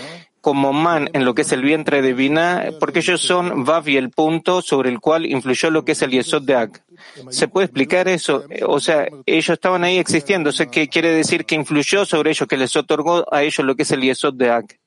como 0.42 0.72
man 0.72 1.10
en 1.14 1.26
lo 1.26 1.36
que 1.36 1.42
es 1.42 1.52
el 1.52 1.62
vientre 1.62 2.02
de 2.02 2.14
Binah, 2.14 2.72
porque 2.80 3.00
ellos 3.00 3.22
son 3.22 3.66
Vav 3.66 3.90
y 3.90 3.98
el 3.98 4.10
punto 4.10 4.62
sobre 4.62 4.90
el 4.90 5.00
cual 5.00 5.26
influyó 5.26 5.70
lo 5.70 5.84
que 5.84 5.92
es 5.92 6.02
el 6.02 6.12
Yesod 6.12 6.44
de 6.44 6.56
Ak. 6.56 6.84
¿Se 7.30 7.48
puede 7.48 7.66
explicar 7.66 8.08
eso? 8.08 8.46
O 8.66 8.80
sea, 8.80 9.08
ellos 9.26 9.50
estaban 9.50 9.84
ahí 9.84 9.98
existiendo, 9.98 10.50
o 10.50 10.54
sea, 10.54 10.68
que 10.68 10.88
quiere 10.88 11.12
decir 11.12 11.46
que 11.46 11.56
influyó 11.56 12.06
sobre 12.06 12.32
ellos, 12.32 12.48
que 12.48 12.58
les 12.58 12.76
otorgó 12.76 13.26
a 13.34 13.44
ellos 13.44 13.66
lo 13.66 13.76
que 13.76 13.84
es 13.84 13.92
el 13.92 14.02
Yesod 14.02 14.34
de 14.36 14.50
Ak. 14.50 14.80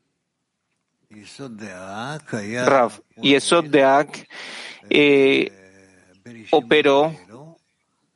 Rav, 2.67 2.93
Yesod 3.21 3.65
de 3.65 3.85
Ak 3.85 4.29
eh, 4.89 5.53
operó 6.51 7.15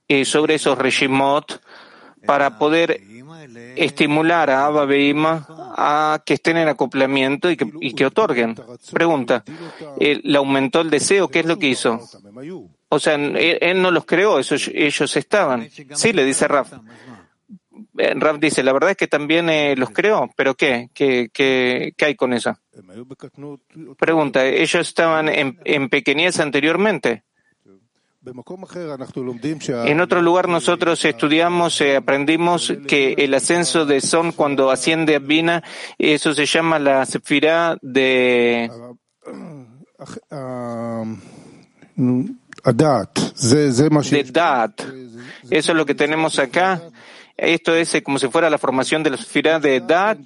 eh, 0.08 0.24
sobre 0.24 0.54
esos 0.54 0.78
regimot 0.78 1.60
para 2.24 2.58
poder 2.58 3.00
estimular 3.76 4.50
a 4.50 4.66
Abba 4.66 4.84
Beima 4.84 5.46
a 5.76 6.22
que 6.24 6.34
estén 6.34 6.56
en 6.56 6.68
acoplamiento 6.68 7.50
y 7.50 7.56
que, 7.56 7.70
y 7.80 7.94
que 7.94 8.06
otorguen. 8.06 8.56
Pregunta, 8.92 9.44
¿le 9.98 10.38
aumentó 10.38 10.80
el 10.80 10.90
deseo? 10.90 11.28
¿Qué 11.28 11.40
es 11.40 11.46
lo 11.46 11.58
que 11.58 11.68
hizo? 11.68 12.00
O 12.88 12.98
sea, 12.98 13.14
él, 13.14 13.82
no 13.82 13.90
los 13.90 14.04
creó, 14.04 14.38
esos, 14.38 14.70
ellos 14.72 15.16
estaban. 15.16 15.68
Sí, 15.94 16.12
le 16.12 16.24
dice 16.24 16.48
Raf. 16.48 16.72
Eh, 17.98 18.14
Raf 18.16 18.38
dice, 18.38 18.62
la 18.62 18.72
verdad 18.72 18.90
es 18.90 18.96
que 18.96 19.06
también 19.08 19.48
eh, 19.48 19.74
los 19.76 19.90
creó, 19.90 20.30
pero 20.36 20.54
¿qué? 20.54 20.90
¿Qué, 20.94 21.30
qué, 21.32 21.92
qué 21.96 22.04
hay 22.04 22.14
con 22.14 22.32
eso? 22.32 22.56
Pregunta, 23.98 24.44
¿ellos 24.44 24.88
estaban 24.88 25.28
en, 25.28 25.58
en 25.64 25.88
pequeñez 25.88 26.40
anteriormente? 26.40 27.24
En 29.86 30.00
otro 30.00 30.20
lugar 30.20 30.48
nosotros 30.48 31.04
estudiamos, 31.04 31.80
eh, 31.80 31.94
aprendimos 31.94 32.74
que 32.88 33.14
el 33.18 33.32
ascenso 33.34 33.86
de 33.86 34.00
Son 34.00 34.32
cuando 34.32 34.72
asciende 34.72 35.14
a 35.14 35.20
Bina, 35.20 35.62
eso 35.96 36.34
se 36.34 36.44
llama 36.44 36.80
la 36.80 37.06
sefirá 37.06 37.78
de... 37.82 38.68
De 44.10 44.24
Dat. 44.24 44.80
Eso 45.50 45.72
es 45.72 45.76
lo 45.76 45.86
que 45.86 45.94
tenemos 45.94 46.38
acá. 46.40 46.82
Esto 47.36 47.74
es 47.74 47.94
eh, 47.94 48.02
como 48.02 48.18
si 48.18 48.28
fuera 48.28 48.48
la 48.48 48.58
formación 48.58 49.02
de 49.02 49.10
la 49.10 49.16
sefirá 49.16 49.58
de 49.58 49.80
Dat. 49.80 50.18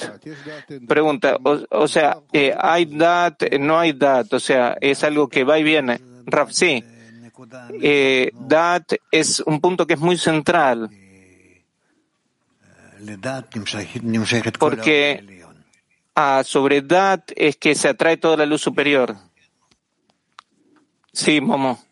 Pregunta, 0.87 1.37
o, 1.43 1.89
sea, 1.89 2.19
eh, 2.33 2.55
¿hay 2.59 2.85
Dat? 2.85 3.43
No 3.59 3.79
hay 3.79 3.93
Dat. 3.93 4.33
O 4.33 4.41
sea, 4.41 4.77
es 4.81 5.03
algo 5.03 5.29
que 5.29 5.45
va 5.45 5.59
y 5.59 5.65
viene. 5.65 6.01
Raf, 6.27 6.53
sí 6.53 6.85
eh, 7.81 8.33
es 9.11 9.41
un 9.41 9.61
punto 9.61 9.87
que 9.87 9.95
es 9.95 10.01
muy 10.01 10.17
central. 10.17 10.91
Porque 14.59 15.43
ah, 16.15 16.43
sobre 16.45 16.83
Dat 16.83 17.33
es 17.37 17.57
que 17.57 17.75
se 17.75 17.89
atrae 17.89 18.17
toda 18.17 18.37
la 18.37 18.47
luz 18.47 18.61
superior. 18.61 19.17
Sí, 21.13 21.41
Momo. 21.41 21.83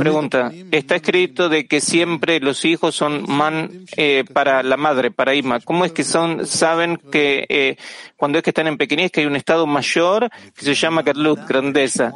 Pregunta, 0.00 0.52
está 0.70 0.96
escrito 0.96 1.48
de 1.48 1.66
que 1.66 1.80
siempre 1.80 2.40
los 2.40 2.64
hijos 2.64 2.94
son 2.94 3.24
man 3.28 3.86
eh, 3.96 4.24
para 4.32 4.62
la 4.62 4.76
madre, 4.76 5.10
para 5.10 5.34
Ima. 5.34 5.60
¿Cómo 5.60 5.84
es 5.84 5.92
que 5.92 6.04
son, 6.04 6.46
saben 6.46 6.96
que 6.96 7.46
eh, 7.48 7.76
cuando 8.16 8.38
es 8.38 8.44
que 8.44 8.50
están 8.50 8.66
en 8.66 8.78
pequeñez 8.78 9.10
que 9.10 9.20
hay 9.20 9.26
un 9.26 9.36
estado 9.36 9.66
mayor 9.66 10.30
que 10.54 10.64
se 10.64 10.74
llama 10.74 11.04
Katlut, 11.04 11.46
grandeza? 11.46 12.12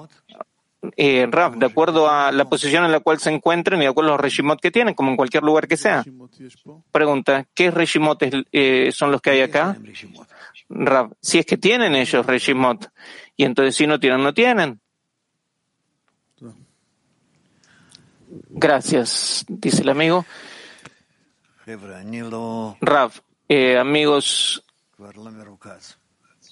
Eh, 0.96 1.26
Raf, 1.30 1.56
de 1.56 1.66
acuerdo 1.66 2.08
a 2.08 2.32
la 2.32 2.46
posición 2.46 2.84
en 2.84 2.92
la 2.92 3.00
cual 3.00 3.18
se 3.18 3.30
encuentran 3.30 3.78
y 3.80 3.82
de 3.82 3.88
acuerdo 3.88 4.10
a 4.10 4.12
los 4.14 4.20
regimot 4.20 4.60
que 4.60 4.70
tienen, 4.70 4.94
como 4.94 5.10
en 5.10 5.16
cualquier 5.16 5.42
lugar 5.42 5.68
que 5.68 5.76
sea. 5.76 6.02
Pregunta, 6.90 7.46
¿qué 7.54 7.70
regimotes 7.70 8.32
eh, 8.50 8.90
son 8.92 9.12
los 9.12 9.20
que 9.20 9.30
hay 9.30 9.42
acá? 9.42 9.76
Raf, 10.70 11.12
si 11.20 11.38
es 11.38 11.46
que 11.46 11.58
tienen 11.58 11.94
ellos 11.94 12.24
regimot, 12.24 12.90
y 13.36 13.44
entonces 13.44 13.76
si 13.76 13.86
no 13.86 14.00
tienen, 14.00 14.22
no 14.22 14.32
tienen. 14.32 14.80
Gracias, 18.30 19.44
dice 19.48 19.82
el 19.82 19.88
amigo. 19.88 20.24
Rav, 22.80 23.12
eh, 23.48 23.78
amigos, 23.78 24.62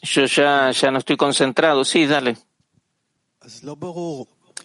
yo 0.02 0.25
ya, 0.26 0.70
ya 0.70 0.90
no 0.90 0.99
estoy 0.99 1.16
concentrado. 1.16 1.85
Sí, 1.85 2.06
dale. 2.06 2.37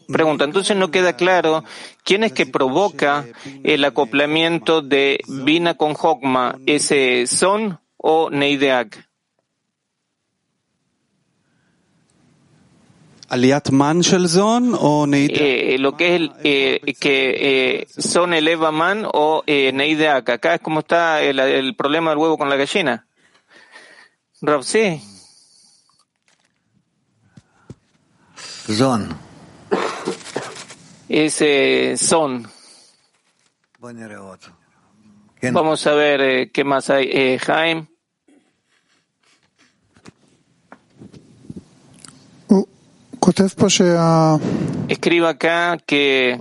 Pregunta, 0.08 0.43
entonces 0.43 0.75
no 0.75 0.91
queda 0.91 1.15
claro 1.15 1.63
quién 2.03 2.24
es 2.24 2.34
que 2.34 2.46
provoca 2.46 3.25
el 3.63 3.86
acoplamiento 3.86 4.82
de 4.82 5.22
Vina 5.27 5.75
con 5.75 5.96
Hogma, 6.00 6.60
ese 6.65 7.25
Son 7.27 7.79
o 7.98 8.29
Neideak. 8.29 9.08
Eh, 15.34 15.78
lo 15.80 15.98
que 15.98 16.16
es 16.16 16.22
el, 16.22 16.32
eh, 16.44 16.96
que 17.00 17.82
eh, 17.82 17.88
son 17.88 18.34
eleva 18.34 18.72
man 18.72 19.08
o 19.12 19.44
eh, 19.48 19.72
neideak. 19.74 20.30
Acá 20.30 20.56
es 20.56 20.62
como 20.62 20.82
está 20.82 21.22
el, 21.22 21.40
el, 21.40 21.75
problema 21.75 22.12
del 22.12 22.20
huevo 22.20 22.38
con 22.38 22.50
la 22.50 22.56
gallina. 22.56 23.08
Rav, 24.42 24.63
sí. 24.63 25.02
Zon. 28.72 29.18
Ese 31.10 31.96
son. 31.98 32.48
Vamos 35.52 35.86
a 35.88 35.94
ver 35.94 36.22
eh, 36.22 36.52
qué 36.52 36.63
más 36.63 36.90
hay. 36.90 37.10
Eh, 37.12 37.40
Jaime. 37.40 37.88
Escriba 44.89 45.30
acá 45.30 45.77
que 45.86 46.38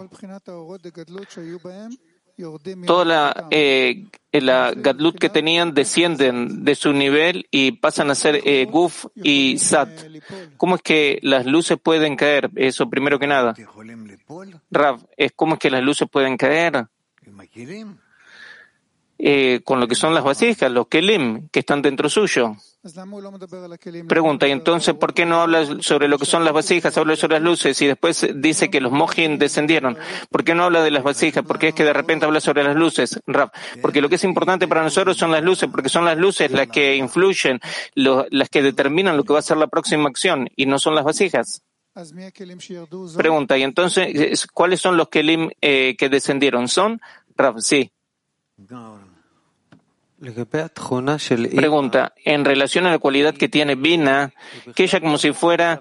toda 2.87 3.05
la, 3.05 3.47
eh, 3.51 4.07
la 4.33 4.73
gadlut 4.75 5.19
que 5.19 5.29
tenían 5.29 5.75
descienden 5.75 6.65
de 6.65 6.75
su 6.75 6.93
nivel 6.93 7.47
y 7.51 7.73
pasan 7.73 8.11
a 8.11 8.15
ser 8.15 8.41
eh, 8.45 8.67
guf 8.69 9.07
y 9.15 9.59
sat. 9.59 9.91
¿Cómo 10.57 10.77
es 10.77 10.83
que 10.83 11.19
las 11.23 11.47
luces 11.47 11.79
pueden 11.81 12.17
caer? 12.17 12.51
Eso 12.57 12.91
primero 12.91 13.19
que 13.19 13.27
nada. 13.27 13.55
Rav, 14.71 15.07
es 15.17 15.33
cómo 15.37 15.55
es 15.55 15.61
que 15.61 15.71
las 15.71 15.83
luces 15.83 16.09
pueden 16.11 16.37
caer 16.37 16.89
eh, 19.19 19.61
con 19.65 19.81
lo 19.81 19.87
que 19.87 19.95
son 19.95 20.15
las 20.15 20.25
vasijas, 20.25 20.71
los 20.71 20.89
kelim 20.89 21.49
que 21.49 21.61
están 21.61 21.83
dentro 21.83 22.09
suyo. 22.09 22.57
Pregunta, 24.09 24.49
y 24.49 24.51
entonces, 24.51 24.95
¿por 24.95 25.15
qué 25.15 25.25
no 25.25 25.41
habla 25.41 25.65
sobre 25.81 26.09
lo 26.09 26.19
que 26.19 26.27
son 26.27 26.45
las 26.45 26.53
vasijas, 26.53 26.99
habla 26.99 27.15
sobre 27.15 27.35
las 27.35 27.43
luces 27.43 27.81
y 27.81 27.87
después 27.87 28.27
dice 28.35 28.71
que 28.71 28.81
los 28.81 28.91
mojin 28.91 29.39
descendieron? 29.39 29.97
¿Por 30.31 30.43
qué 30.43 30.57
no 30.57 30.65
habla 30.65 30.83
de 30.83 30.91
las 30.91 31.05
vasijas? 31.05 31.45
¿Por 31.45 31.61
qué 31.61 31.69
es 31.69 31.75
que 31.75 31.85
de 31.85 31.93
repente 31.93 32.27
habla 32.27 32.41
sobre 32.41 32.65
las 32.65 32.75
luces? 32.75 33.21
Rab, 33.27 33.53
porque 33.81 34.01
lo 34.01 34.09
que 34.09 34.17
es 34.17 34.25
importante 34.25 34.67
para 34.67 34.83
nosotros 34.83 35.17
son 35.17 35.31
las 35.31 35.45
luces, 35.45 35.69
porque 35.71 35.89
son 35.89 36.05
las 36.05 36.19
luces 36.19 36.51
las 36.51 36.67
que 36.67 36.97
influyen, 36.97 37.61
las 37.95 38.49
que 38.49 38.63
determinan 38.63 39.17
lo 39.17 39.23
que 39.23 39.33
va 39.33 39.39
a 39.39 39.43
ser 39.43 39.59
la 39.59 39.69
próxima 39.69 40.09
acción 40.09 40.49
y 40.57 40.67
no 40.67 40.81
son 40.81 40.97
las 40.97 41.05
vasijas. 41.05 41.63
Pregunta, 43.17 43.59
y 43.59 43.63
entonces, 43.63 44.47
¿cuáles 44.49 44.81
son 44.81 44.97
los 44.97 45.09
kelim 45.09 45.51
eh, 45.61 45.95
que 45.97 46.09
descendieron? 46.09 46.67
¿Son? 46.67 47.01
Rab, 47.37 47.61
sí. 47.61 47.93
Pregunta, 51.49 52.13
en 52.25 52.45
relación 52.45 52.87
a 52.87 52.91
la 52.91 53.01
cualidad 53.01 53.35
que 53.35 53.49
tiene 53.49 53.75
Bina, 53.75 54.33
que 54.75 54.85
ella 54.85 55.01
como 55.01 55.19
si 55.19 55.33
fuera, 55.33 55.81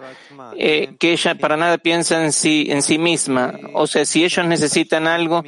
eh, 0.57 0.95
que 0.99 1.11
ella 1.11 1.35
para 1.35 1.57
nada 1.57 1.77
piensa 1.77 2.23
en 2.23 2.31
sí, 2.31 2.65
en 2.69 2.81
sí 2.81 2.97
misma. 2.97 3.53
O 3.73 3.85
sea, 3.85 4.03
si 4.03 4.23
ellos 4.25 4.43
necesitan 4.47 5.05
algo, 5.05 5.43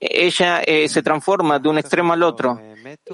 ella 0.00 0.60
eh, 0.60 0.86
se 0.90 1.02
transforma 1.02 1.58
de 1.58 1.68
un 1.70 1.78
extremo 1.78 2.12
al 2.12 2.22
otro. 2.22 2.60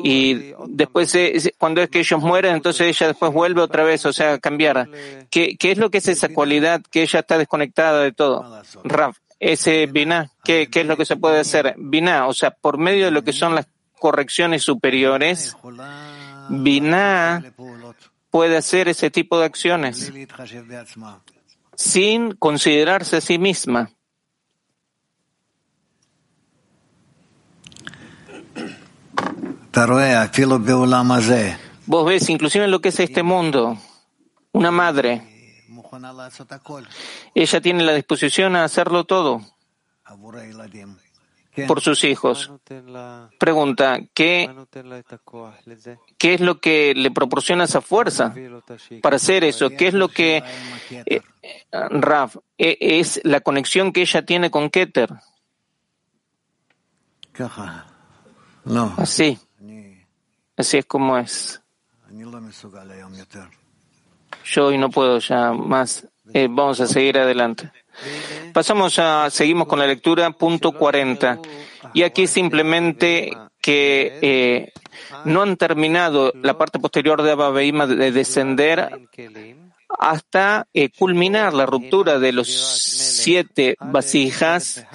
Y 0.03 0.53
después, 0.67 1.15
eh, 1.15 1.55
cuando 1.57 1.81
es 1.81 1.89
que 1.89 2.01
ellos 2.01 2.21
mueren, 2.21 2.57
entonces 2.57 2.89
ella 2.89 3.07
después 3.07 3.33
vuelve 3.33 3.61
otra 3.61 3.85
vez, 3.85 4.05
o 4.07 4.13
sea, 4.13 4.35
a 4.35 4.39
cambiar. 4.39 4.89
¿Qué, 5.31 5.57
qué 5.57 5.71
es 5.71 5.79
lo 5.79 5.91
que 5.91 5.99
es 5.99 6.09
esa 6.09 6.31
cualidad 6.31 6.83
que 6.91 7.03
ella 7.03 7.21
está 7.21 7.39
desconectada 7.39 8.03
de 8.03 8.11
todo? 8.11 8.45
Raf, 8.83 9.19
ese 9.39 9.87
Bina, 9.87 10.33
¿qué, 10.43 10.69
¿qué 10.69 10.81
es 10.81 10.87
lo 10.87 10.97
que 10.97 11.05
se 11.05 11.17
puede 11.17 11.39
hacer? 11.39 11.77
Bina, 11.79 12.27
o 12.27 12.33
sea, 12.33 12.51
por 12.51 12.77
medio 12.77 13.05
de 13.05 13.13
lo 13.13 13.23
que 13.23 13.33
son 13.33 13.55
las 13.55 13.69
correcciones 13.99 14.63
superiores, 14.63 15.57
Binah 16.49 17.43
puede 18.31 18.57
hacer 18.57 18.89
ese 18.89 19.11
tipo 19.11 19.39
de 19.39 19.47
acciones 19.47 20.13
sin 21.75 22.33
considerarse 22.33 23.17
a 23.19 23.21
sí 23.21 23.39
misma. 23.39 23.91
Vos 31.87 32.05
ves, 32.05 32.29
inclusive 32.29 32.65
en 32.65 32.71
lo 32.71 32.81
que 32.81 32.89
es 32.89 32.99
este 32.99 33.23
mundo, 33.23 33.79
una 34.53 34.71
madre, 34.71 35.23
ella 37.35 37.61
tiene 37.61 37.85
la 37.85 37.95
disposición 37.95 38.57
a 38.57 38.65
hacerlo 38.65 39.05
todo 39.05 39.41
por 41.67 41.81
sus 41.81 42.05
hijos. 42.05 42.53
Pregunta, 43.39 43.99
¿qué, 44.15 44.51
¿qué 46.17 46.35
es 46.35 46.41
lo 46.41 46.61
que 46.61 46.95
le 46.95 47.11
proporciona 47.11 47.65
esa 47.65 47.81
fuerza 47.81 48.35
para 49.03 49.17
hacer 49.17 49.45
eso? 49.45 49.71
¿Qué 49.71 49.89
es 49.89 49.95
lo 49.95 50.09
que, 50.09 50.43
eh, 50.91 51.21
Raf, 51.73 52.37
e, 52.57 52.77
es 52.81 53.21
la 53.25 53.41
conexión 53.41 53.93
que 53.93 54.03
ella 54.03 54.23
tiene 54.25 54.51
con 54.51 54.71
Keter? 54.71 55.11
Así. 58.97 59.39
Así 60.57 60.79
es 60.79 60.87
como 60.87 61.17
es. 61.17 61.63
Yo 64.45 64.67
hoy 64.67 64.79
no 64.79 64.91
puedo 64.91 65.19
ya 65.19 65.53
más. 65.53 66.07
Eh, 66.35 66.49
vamos 66.51 66.81
a 66.81 66.87
seguir 66.87 67.19
adelante. 67.19 67.71
Pasamos 68.53 68.99
a, 68.99 69.31
seguimos 69.31 69.67
con 69.69 69.79
la 69.79 69.87
lectura, 69.87 70.31
punto 70.31 70.73
40. 70.73 71.41
Y 71.95 72.03
aquí 72.03 72.27
simplemente 72.27 73.31
que 73.61 74.19
eh, 74.23 74.73
no 75.25 75.43
han 75.43 75.57
terminado 75.57 76.33
la 76.35 76.57
parte 76.57 76.79
posterior 76.79 77.23
de 77.23 77.33
Abba 77.33 77.53
de 77.53 78.13
descender 78.13 79.09
hasta 79.99 80.67
eh, 80.73 80.91
culminar 80.91 81.55
la 81.55 81.67
ruptura 81.67 82.19
de 82.19 82.33
los 82.33 82.49
siete 82.49 83.77
vasijas, 83.81 84.87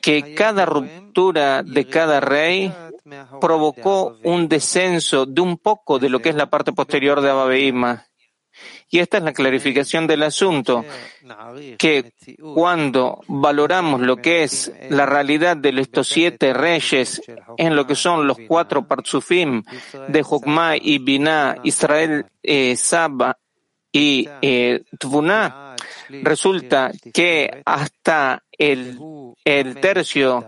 que 0.00 0.34
cada 0.34 0.66
ruptura 0.66 1.62
de 1.62 1.86
cada 1.86 2.20
rey 2.20 2.72
provocó 3.40 4.16
un 4.22 4.48
descenso 4.48 5.26
de 5.26 5.40
un 5.40 5.58
poco 5.58 5.98
de 5.98 6.08
lo 6.08 6.20
que 6.20 6.30
es 6.30 6.36
la 6.36 6.50
parte 6.50 6.72
posterior 6.72 7.20
de 7.20 7.30
Abba 7.30 8.04
y 8.94 9.00
esta 9.00 9.18
es 9.18 9.24
la 9.24 9.32
clarificación 9.32 10.06
del 10.06 10.22
asunto, 10.22 10.84
que 11.78 12.12
cuando 12.54 13.24
valoramos 13.26 14.00
lo 14.00 14.18
que 14.18 14.44
es 14.44 14.70
la 14.88 15.04
realidad 15.04 15.56
de 15.56 15.70
estos 15.80 16.06
siete 16.06 16.52
reyes 16.52 17.20
en 17.56 17.74
lo 17.74 17.88
que 17.88 17.96
son 17.96 18.28
los 18.28 18.38
cuatro 18.46 18.86
parzufim 18.86 19.64
de 20.06 20.22
Jokma 20.22 20.76
y 20.76 20.98
Binah, 20.98 21.56
Israel, 21.64 22.26
eh, 22.40 22.76
Saba 22.76 23.36
y 23.90 24.28
eh, 24.40 24.84
Tvuna, 24.96 25.74
resulta 26.22 26.92
que 27.12 27.62
hasta 27.64 28.44
el, 28.52 28.96
el 29.44 29.74
tercio 29.80 30.46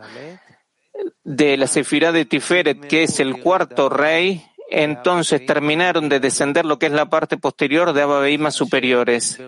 de 1.24 1.56
la 1.56 1.66
Sefirá 1.66 2.12
de 2.12 2.26
Tiferet, 2.26 2.87
que 2.87 3.02
es 3.02 3.18
el 3.18 3.42
cuarto 3.42 3.88
rey, 3.88 4.46
entonces 4.68 5.46
terminaron 5.46 6.09
de 6.09 6.20
descender 6.20 6.64
lo 6.64 6.79
que 6.79 6.87
es 6.87 6.92
la 6.92 7.09
parte 7.09 7.37
posterior 7.37 7.92
de 7.92 8.02
Abba 8.02 8.50
superiores. 8.50 9.40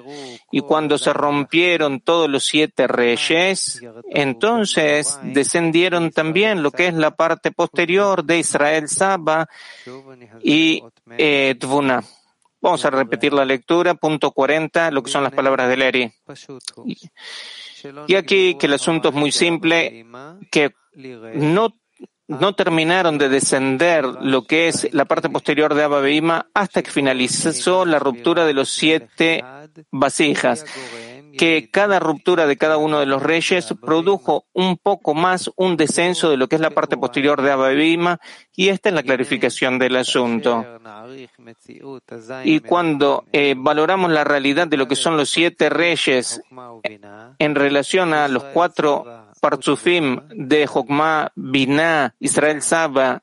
Y 0.53 0.61
cuando 0.61 0.99
se 0.99 1.13
rompieron 1.13 2.01
todos 2.01 2.29
los 2.29 2.45
siete 2.45 2.87
reyes, 2.87 3.81
entonces 4.11 5.19
descendieron 5.23 6.11
también 6.11 6.63
lo 6.63 6.71
que 6.71 6.89
es 6.89 6.95
la 6.95 7.17
parte 7.17 7.51
posterior 7.51 8.25
de 8.25 8.39
Israel 8.39 8.89
Saba 8.89 9.49
y 10.43 10.83
eh, 11.17 11.57
Tvuna. 11.59 12.03
Vamos 12.61 12.85
a 12.85 12.91
repetir 12.91 13.33
la 13.33 13.45
lectura, 13.45 13.95
punto 13.95 14.33
40, 14.33 14.91
lo 14.91 15.03
que 15.03 15.11
son 15.11 15.23
las 15.23 15.33
palabras 15.33 15.69
de 15.69 15.77
Leri. 15.77 16.13
Y 18.09 18.15
aquí 18.17 18.57
que 18.57 18.67
el 18.67 18.75
asunto 18.75 19.11
es 19.11 19.15
muy 19.15 19.31
simple, 19.31 20.05
que 20.51 20.73
no 21.35 21.73
no 22.29 22.55
terminaron 22.55 23.17
de 23.17 23.31
descender 23.31 24.05
lo 24.05 24.45
que 24.45 24.69
es 24.69 24.93
la 24.93 25.07
parte 25.07 25.31
posterior 25.31 25.75
de 25.75 25.83
Abba 25.83 26.47
hasta 26.55 26.83
que 26.83 26.91
finalizó 26.91 27.87
la 27.87 27.99
ruptura 27.99 28.45
de 28.45 28.53
los 28.53 28.69
siete 28.69 29.43
vasijas, 29.91 30.67
que 31.39 31.71
cada 31.71 31.99
ruptura 32.01 32.47
de 32.47 32.59
cada 32.59 32.77
uno 32.77 33.01
de 33.01 33.07
los 33.07 33.23
reyes 33.23 33.75
produjo 33.81 34.45
un 34.53 34.77
poco 34.77 35.15
más 35.15 35.51
un 35.57 35.79
descenso 35.79 36.31
de 36.31 36.37
lo 36.37 36.49
que 36.49 36.57
es 36.57 36.61
la 36.61 36.71
parte 36.71 36.99
posterior 36.99 37.41
de 37.41 37.51
Abba 37.51 37.73
y 37.73 38.69
esta 38.69 38.91
es 38.91 38.95
la 38.95 39.03
clarificación 39.03 39.79
del 39.79 39.97
asunto. 39.97 40.67
Y 42.45 42.61
cuando 42.61 43.25
eh, 43.33 43.55
valoramos 43.57 44.11
la 44.11 44.25
realidad 44.25 44.67
de 44.67 44.77
lo 44.77 44.87
que 44.87 44.97
son 44.97 45.17
los 45.17 45.31
siete 45.31 45.71
reyes 45.71 46.43
en 47.39 47.55
relación 47.55 48.13
a 48.13 48.29
los 48.29 48.45
cuatro 48.45 49.18
Parzufim 49.39 50.21
de 50.31 50.67
Jokma, 50.67 51.33
Binah, 51.35 52.15
Israel 52.19 52.63
Saba 52.63 53.23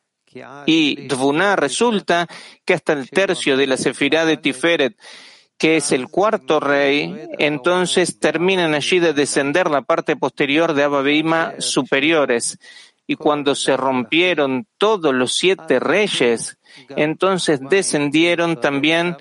y 0.65 1.07
Dvuna, 1.07 1.55
resulta 1.55 2.27
que 2.65 2.73
hasta 2.73 2.93
el 2.93 3.09
tercio 3.09 3.55
de 3.55 3.67
la 3.67 3.77
Sefirá 3.77 4.25
de 4.25 4.37
Tiferet, 4.37 4.97
que 5.57 5.77
es 5.77 5.91
el 5.91 6.09
cuarto 6.09 6.59
rey, 6.59 7.29
entonces 7.39 8.19
terminan 8.19 8.73
allí 8.73 8.99
de 8.99 9.13
descender 9.13 9.69
la 9.69 9.81
parte 9.81 10.15
posterior 10.15 10.73
de 10.73 10.83
Abba 10.83 11.53
superiores. 11.59 12.59
Y 13.07 13.15
cuando 13.15 13.55
se 13.55 13.77
rompieron 13.77 14.67
todos 14.77 15.13
los 15.13 15.33
siete 15.33 15.79
reyes, 15.79 16.57
entonces 16.89 17.59
descendieron 17.69 18.59
también 18.59 19.15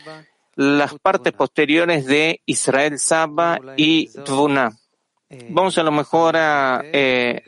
las 0.56 0.94
partes 0.98 1.32
posteriores 1.32 2.06
de 2.06 2.40
Israel 2.46 2.98
Saba 2.98 3.60
y 3.76 4.08
Dvuna. 4.24 4.76
Vamos 5.50 5.78
a 5.78 5.82
lo 5.82 5.92
mejor 5.92 6.36
a 6.36 6.82
eh, 6.84 7.42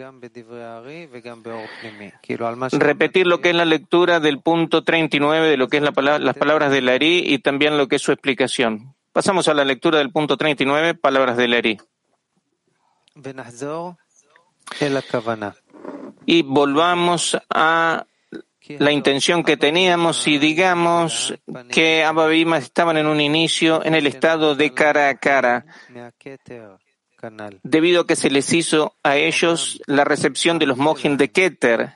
repetir 2.72 3.26
lo 3.26 3.40
que 3.40 3.50
es 3.50 3.54
la 3.54 3.64
lectura 3.64 4.20
del 4.20 4.40
punto 4.40 4.84
39 4.84 5.48
de 5.48 5.56
lo 5.56 5.68
que 5.68 5.78
es 5.78 5.82
la 5.82 5.92
palabra, 5.92 6.18
las 6.24 6.36
palabras 6.36 6.70
de 6.70 6.82
Larí 6.82 7.22
y 7.26 7.38
también 7.38 7.76
lo 7.76 7.88
que 7.88 7.96
es 7.96 8.02
su 8.02 8.12
explicación. 8.12 8.94
Pasamos 9.12 9.48
a 9.48 9.54
la 9.54 9.64
lectura 9.64 9.98
del 9.98 10.10
punto 10.10 10.36
39, 10.36 10.94
palabras 10.94 11.38
de 11.38 11.48
Leri. 11.48 11.78
Y 16.26 16.42
volvamos 16.42 17.38
a 17.48 18.04
la 18.68 18.92
intención 18.92 19.42
que 19.42 19.56
teníamos 19.56 20.26
y 20.26 20.38
digamos 20.38 21.34
que 21.70 22.04
Abba 22.04 22.34
estaban 22.58 22.98
en 22.98 23.06
un 23.06 23.20
inicio 23.20 23.82
en 23.84 23.94
el 23.94 24.06
estado 24.06 24.54
de 24.54 24.74
cara 24.74 25.08
a 25.08 25.14
cara, 25.16 25.64
debido 27.62 28.02
a 28.02 28.06
que 28.06 28.16
se 28.16 28.30
les 28.30 28.52
hizo 28.52 28.94
a 29.02 29.16
ellos 29.16 29.80
la 29.86 30.04
recepción 30.04 30.58
de 30.58 30.66
los 30.66 30.76
mojin 30.76 31.16
de 31.16 31.30
Keter. 31.30 31.94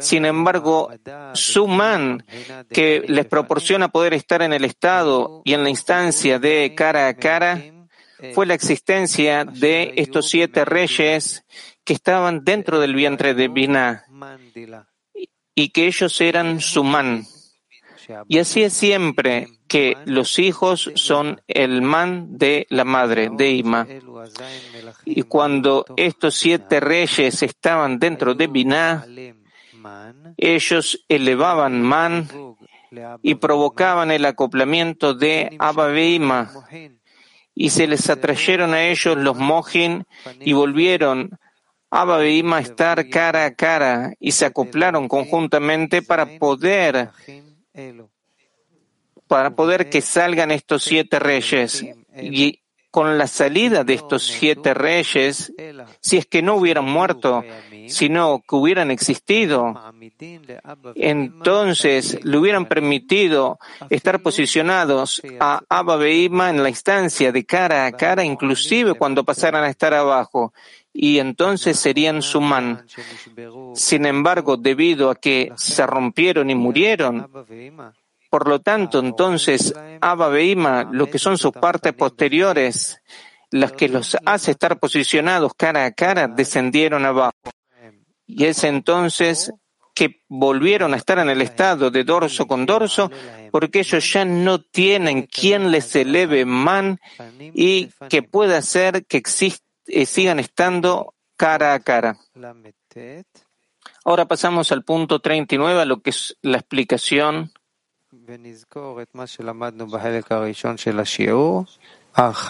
Sin 0.00 0.24
embargo, 0.24 0.90
su 1.34 1.66
man, 1.66 2.24
que 2.70 3.04
les 3.06 3.26
proporciona 3.26 3.88
poder 3.88 4.14
estar 4.14 4.42
en 4.42 4.52
el 4.52 4.64
estado 4.64 5.42
y 5.44 5.54
en 5.54 5.62
la 5.62 5.70
instancia 5.70 6.38
de 6.38 6.74
cara 6.74 7.08
a 7.08 7.14
cara, 7.14 7.62
fue 8.34 8.46
la 8.46 8.54
existencia 8.54 9.44
de 9.44 9.94
estos 9.96 10.30
siete 10.30 10.64
reyes 10.64 11.44
que 11.84 11.92
estaban 11.92 12.44
dentro 12.44 12.78
del 12.78 12.94
vientre 12.94 13.34
de 13.34 13.48
Binah 13.48 14.04
y 15.54 15.68
que 15.70 15.86
ellos 15.86 16.20
eran 16.20 16.60
su 16.60 16.84
man. 16.84 17.26
Y 18.28 18.38
así 18.38 18.62
es 18.62 18.72
siempre 18.72 19.48
que 19.68 19.96
los 20.04 20.38
hijos 20.38 20.90
son 20.94 21.40
el 21.48 21.82
man 21.82 22.38
de 22.38 22.66
la 22.70 22.84
madre, 22.84 23.30
de 23.32 23.50
Ima. 23.50 23.86
Y 25.04 25.22
cuando 25.22 25.84
estos 25.96 26.34
siete 26.34 26.80
reyes 26.80 27.42
estaban 27.42 27.98
dentro 27.98 28.34
de 28.34 28.46
Binah, 28.46 29.06
ellos 30.36 31.04
elevaban 31.08 31.82
man 31.82 32.28
y 33.22 33.34
provocaban 33.36 34.10
el 34.10 34.24
acoplamiento 34.24 35.14
de 35.14 35.56
Abba 35.58 35.98
Ima. 35.98 36.50
Y 37.54 37.70
se 37.70 37.86
les 37.86 38.08
atrayeron 38.08 38.74
a 38.74 38.84
ellos 38.84 39.16
los 39.16 39.36
mojin 39.36 40.04
y 40.40 40.52
volvieron 40.52 41.38
Abba 41.90 42.26
y 42.26 42.38
Ima 42.38 42.58
estar 42.60 43.08
cara 43.10 43.44
a 43.44 43.54
cara 43.54 44.14
y 44.18 44.32
se 44.32 44.46
acoplaron 44.46 45.08
conjuntamente 45.08 46.00
para 46.00 46.24
poder 46.38 47.10
para 49.26 49.56
poder 49.56 49.88
que 49.88 50.00
salgan 50.00 50.50
estos 50.50 50.84
siete 50.84 51.18
reyes. 51.18 51.84
Y 52.20 52.62
con 52.92 53.16
la 53.16 53.26
salida 53.26 53.84
de 53.84 53.94
estos 53.94 54.22
siete 54.22 54.74
reyes, 54.74 55.50
si 56.00 56.18
es 56.18 56.26
que 56.26 56.42
no 56.42 56.56
hubieran 56.56 56.84
muerto, 56.84 57.42
sino 57.88 58.42
que 58.46 58.54
hubieran 58.54 58.90
existido, 58.90 59.74
entonces 60.94 62.22
le 62.22 62.36
hubieran 62.36 62.66
permitido 62.66 63.58
estar 63.88 64.20
posicionados 64.20 65.22
a 65.40 65.62
Abba 65.70 66.06
Ima 66.06 66.50
en 66.50 66.62
la 66.62 66.68
instancia 66.68 67.32
de 67.32 67.46
cara 67.46 67.86
a 67.86 67.92
cara, 67.92 68.24
inclusive 68.24 68.92
cuando 68.92 69.24
pasaran 69.24 69.64
a 69.64 69.70
estar 69.70 69.94
abajo 69.94 70.52
y 70.92 71.18
entonces 71.18 71.78
serían 71.78 72.22
Sumán. 72.22 72.84
Sin 73.74 74.06
embargo, 74.06 74.56
debido 74.56 75.10
a 75.10 75.14
que 75.14 75.52
se 75.56 75.86
rompieron 75.86 76.50
y 76.50 76.54
murieron, 76.54 77.28
por 78.28 78.48
lo 78.48 78.60
tanto, 78.60 78.98
entonces, 78.98 79.74
Abba 80.00 80.28
Beima, 80.28 80.88
lo 80.90 81.06
que 81.08 81.18
son 81.18 81.38
sus 81.38 81.52
partes 81.52 81.92
posteriores, 81.92 83.00
las 83.50 83.72
que 83.72 83.88
los 83.88 84.16
hace 84.24 84.52
estar 84.52 84.78
posicionados 84.78 85.52
cara 85.54 85.84
a 85.84 85.92
cara, 85.92 86.28
descendieron 86.28 87.04
abajo. 87.04 87.50
Y 88.26 88.44
es 88.44 88.64
entonces 88.64 89.52
que 89.94 90.22
volvieron 90.28 90.94
a 90.94 90.96
estar 90.96 91.18
en 91.18 91.28
el 91.28 91.42
estado 91.42 91.90
de 91.90 92.04
dorso 92.04 92.46
con 92.46 92.64
dorso, 92.64 93.10
porque 93.50 93.80
ellos 93.80 94.10
ya 94.10 94.24
no 94.24 94.62
tienen 94.62 95.26
quien 95.26 95.70
les 95.70 95.94
eleve 95.94 96.46
man 96.46 96.98
y 97.52 97.90
que 98.08 98.22
pueda 98.22 98.58
hacer 98.58 99.04
que 99.04 99.18
exista 99.18 99.71
eh, 99.92 100.06
sigan 100.06 100.40
estando 100.40 101.14
cara 101.36 101.74
a 101.74 101.80
cara. 101.80 102.16
Ahora 104.04 104.26
pasamos 104.26 104.72
al 104.72 104.84
punto 104.84 105.20
39, 105.20 105.82
a 105.82 105.84
lo 105.84 106.00
que 106.00 106.10
es 106.10 106.36
la 106.42 106.58
explicación. 106.58 107.52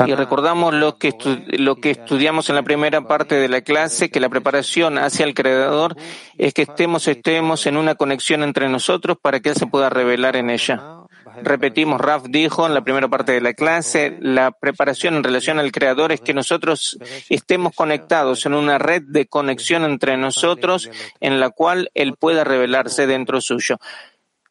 Y 0.07 0.15
recordamos 0.15 0.75
lo 0.75 0.99
que, 0.99 1.15
lo 1.59 1.77
que 1.77 1.91
estudiamos 1.91 2.49
en 2.49 2.57
la 2.57 2.63
primera 2.63 3.07
parte 3.07 3.37
de 3.37 3.49
la 3.49 3.61
clase, 3.61 4.11
que 4.11 4.19
la 4.19 4.29
preparación 4.29 4.99
hacia 4.99 5.25
el 5.25 5.35
Creador 5.35 5.97
es 6.37 6.53
que 6.53 6.63
estemos, 6.63 7.07
estemos 7.07 7.67
en 7.67 7.77
una 7.77 7.95
conexión 7.95 8.43
entre 8.43 8.69
nosotros 8.69 9.19
para 9.21 9.41
que 9.41 9.51
Él 9.51 9.57
se 9.57 9.67
pueda 9.67 9.89
revelar 9.89 10.37
en 10.37 10.51
ella. 10.51 11.02
Repetimos, 11.43 12.01
Raf 12.01 12.25
dijo 12.29 12.67
en 12.67 12.75
la 12.75 12.83
primera 12.83 13.09
parte 13.09 13.33
de 13.33 13.41
la 13.41 13.55
clase, 13.55 14.17
la 14.21 14.51
preparación 14.51 15.15
en 15.15 15.25
relación 15.25 15.59
al 15.59 15.73
Creador 15.73 16.13
es 16.13 16.21
que 16.21 16.35
nosotros 16.35 16.99
estemos 17.29 17.75
conectados 17.75 18.45
en 18.47 18.55
una 18.55 18.79
red 18.79 19.03
de 19.07 19.27
conexión 19.27 19.85
entre 19.85 20.17
nosotros 20.17 20.91
en 21.21 21.41
la 21.41 21.51
cual 21.51 21.91
Él 21.95 22.15
pueda 22.19 22.45
revelarse 22.45 23.07
dentro 23.07 23.41
suyo. 23.41 23.79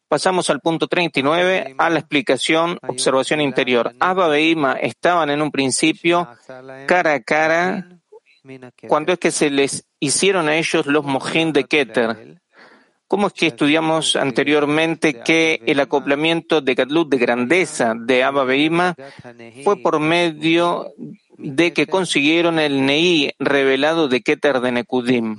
Pasamos 0.08 0.50
al 0.50 0.60
punto 0.60 0.88
39, 0.88 1.74
a 1.78 1.88
la 1.88 1.98
explicación, 1.98 2.78
observación 2.86 3.40
interior. 3.40 3.94
Abba 3.98 4.36
e 4.36 4.50
Ima 4.50 4.74
estaban 4.74 5.30
en 5.30 5.40
un 5.40 5.50
principio 5.50 6.28
cara 6.86 7.14
a 7.14 7.20
cara 7.20 7.88
cuando 8.88 9.12
es 9.12 9.18
que 9.18 9.30
se 9.30 9.48
les 9.50 9.86
hicieron 10.00 10.48
a 10.48 10.56
ellos 10.56 10.86
los 10.86 11.04
mojín 11.04 11.52
de 11.52 11.64
Keter. 11.64 12.42
¿Cómo 13.12 13.26
es 13.26 13.34
que 13.34 13.48
estudiamos 13.48 14.16
anteriormente 14.16 15.20
que 15.20 15.60
el 15.66 15.80
acoplamiento 15.80 16.62
de 16.62 16.74
Gadlut 16.74 17.10
de 17.10 17.18
grandeza 17.18 17.92
de 17.94 18.24
Abba 18.24 18.44
Beima 18.44 18.96
fue 19.62 19.76
por 19.76 20.00
medio 20.00 20.94
de 21.36 21.74
que 21.74 21.86
consiguieron 21.86 22.58
el 22.58 22.86
Neí 22.86 23.30
revelado 23.38 24.08
de 24.08 24.22
Keter 24.22 24.60
de 24.60 24.72
Nekudim? 24.72 25.36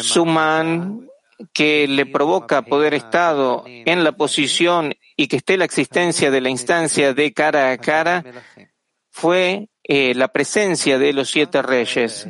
Su 0.00 0.26
man 0.26 1.08
que 1.52 1.86
le 1.86 2.06
provoca 2.06 2.62
poder 2.62 2.94
estado 2.94 3.62
en 3.68 4.02
la 4.02 4.16
posición 4.16 4.96
y 5.16 5.28
que 5.28 5.36
esté 5.36 5.56
la 5.56 5.64
existencia 5.64 6.32
de 6.32 6.40
la 6.40 6.50
instancia 6.50 7.14
de 7.14 7.32
cara 7.32 7.70
a 7.70 7.78
cara 7.78 8.24
fue 9.10 9.68
eh, 9.84 10.12
la 10.16 10.26
presencia 10.26 10.98
de 10.98 11.12
los 11.12 11.30
siete 11.30 11.62
reyes. 11.62 12.26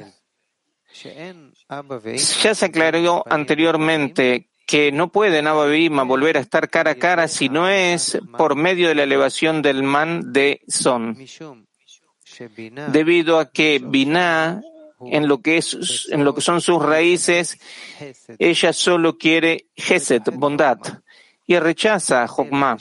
Ya 1.68 2.54
se 2.54 2.66
aclaró 2.66 3.24
anteriormente 3.28 4.48
que 4.66 4.90
no 4.92 5.08
pueden 5.08 5.46
Abba 5.46 5.66
Bima 5.66 6.02
volver 6.02 6.36
a 6.36 6.40
estar 6.40 6.68
cara 6.68 6.92
a 6.92 6.94
cara 6.96 7.28
si 7.28 7.48
no 7.48 7.68
es 7.68 8.18
por 8.36 8.56
medio 8.56 8.88
de 8.88 8.96
la 8.96 9.04
elevación 9.04 9.62
del 9.62 9.82
man 9.82 10.32
de 10.32 10.60
Son. 10.66 11.16
Debido 12.88 13.38
a 13.38 13.50
que 13.50 13.80
Binah, 13.82 14.60
en 15.00 15.28
lo 15.28 15.40
que 15.40 15.58
es, 15.58 16.08
en 16.10 16.24
lo 16.24 16.34
que 16.34 16.40
son 16.40 16.60
sus 16.60 16.82
raíces, 16.82 17.58
ella 18.38 18.72
solo 18.72 19.16
quiere 19.16 19.66
Geset, 19.76 20.34
bondad, 20.34 20.78
y 21.46 21.58
rechaza 21.58 22.24
a 22.24 22.28
Jokmah. 22.28 22.76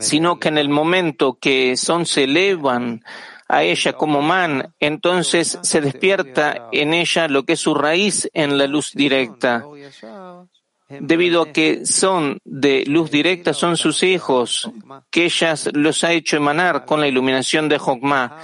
Sino 0.00 0.38
que 0.40 0.48
en 0.48 0.58
el 0.58 0.68
momento 0.68 1.38
que 1.40 1.76
Son 1.76 2.04
se 2.04 2.24
elevan 2.24 3.04
a 3.48 3.62
ella 3.62 3.92
como 3.92 4.22
man, 4.22 4.74
entonces 4.80 5.58
se 5.62 5.80
despierta 5.80 6.68
en 6.72 6.94
ella 6.94 7.28
lo 7.28 7.44
que 7.44 7.54
es 7.54 7.60
su 7.60 7.74
raíz 7.74 8.28
en 8.32 8.58
la 8.58 8.66
luz 8.66 8.92
directa. 8.94 9.64
Debido 11.00 11.42
a 11.42 11.52
que 11.52 11.86
son 11.86 12.38
de 12.44 12.84
luz 12.86 13.10
directa, 13.10 13.54
son 13.54 13.78
sus 13.78 14.02
hijos, 14.02 14.70
que 15.10 15.24
ellas 15.24 15.70
los 15.72 16.04
ha 16.04 16.12
hecho 16.12 16.36
emanar 16.36 16.84
con 16.84 17.00
la 17.00 17.08
iluminación 17.08 17.68
de 17.68 17.78
Jokma. 17.78 18.36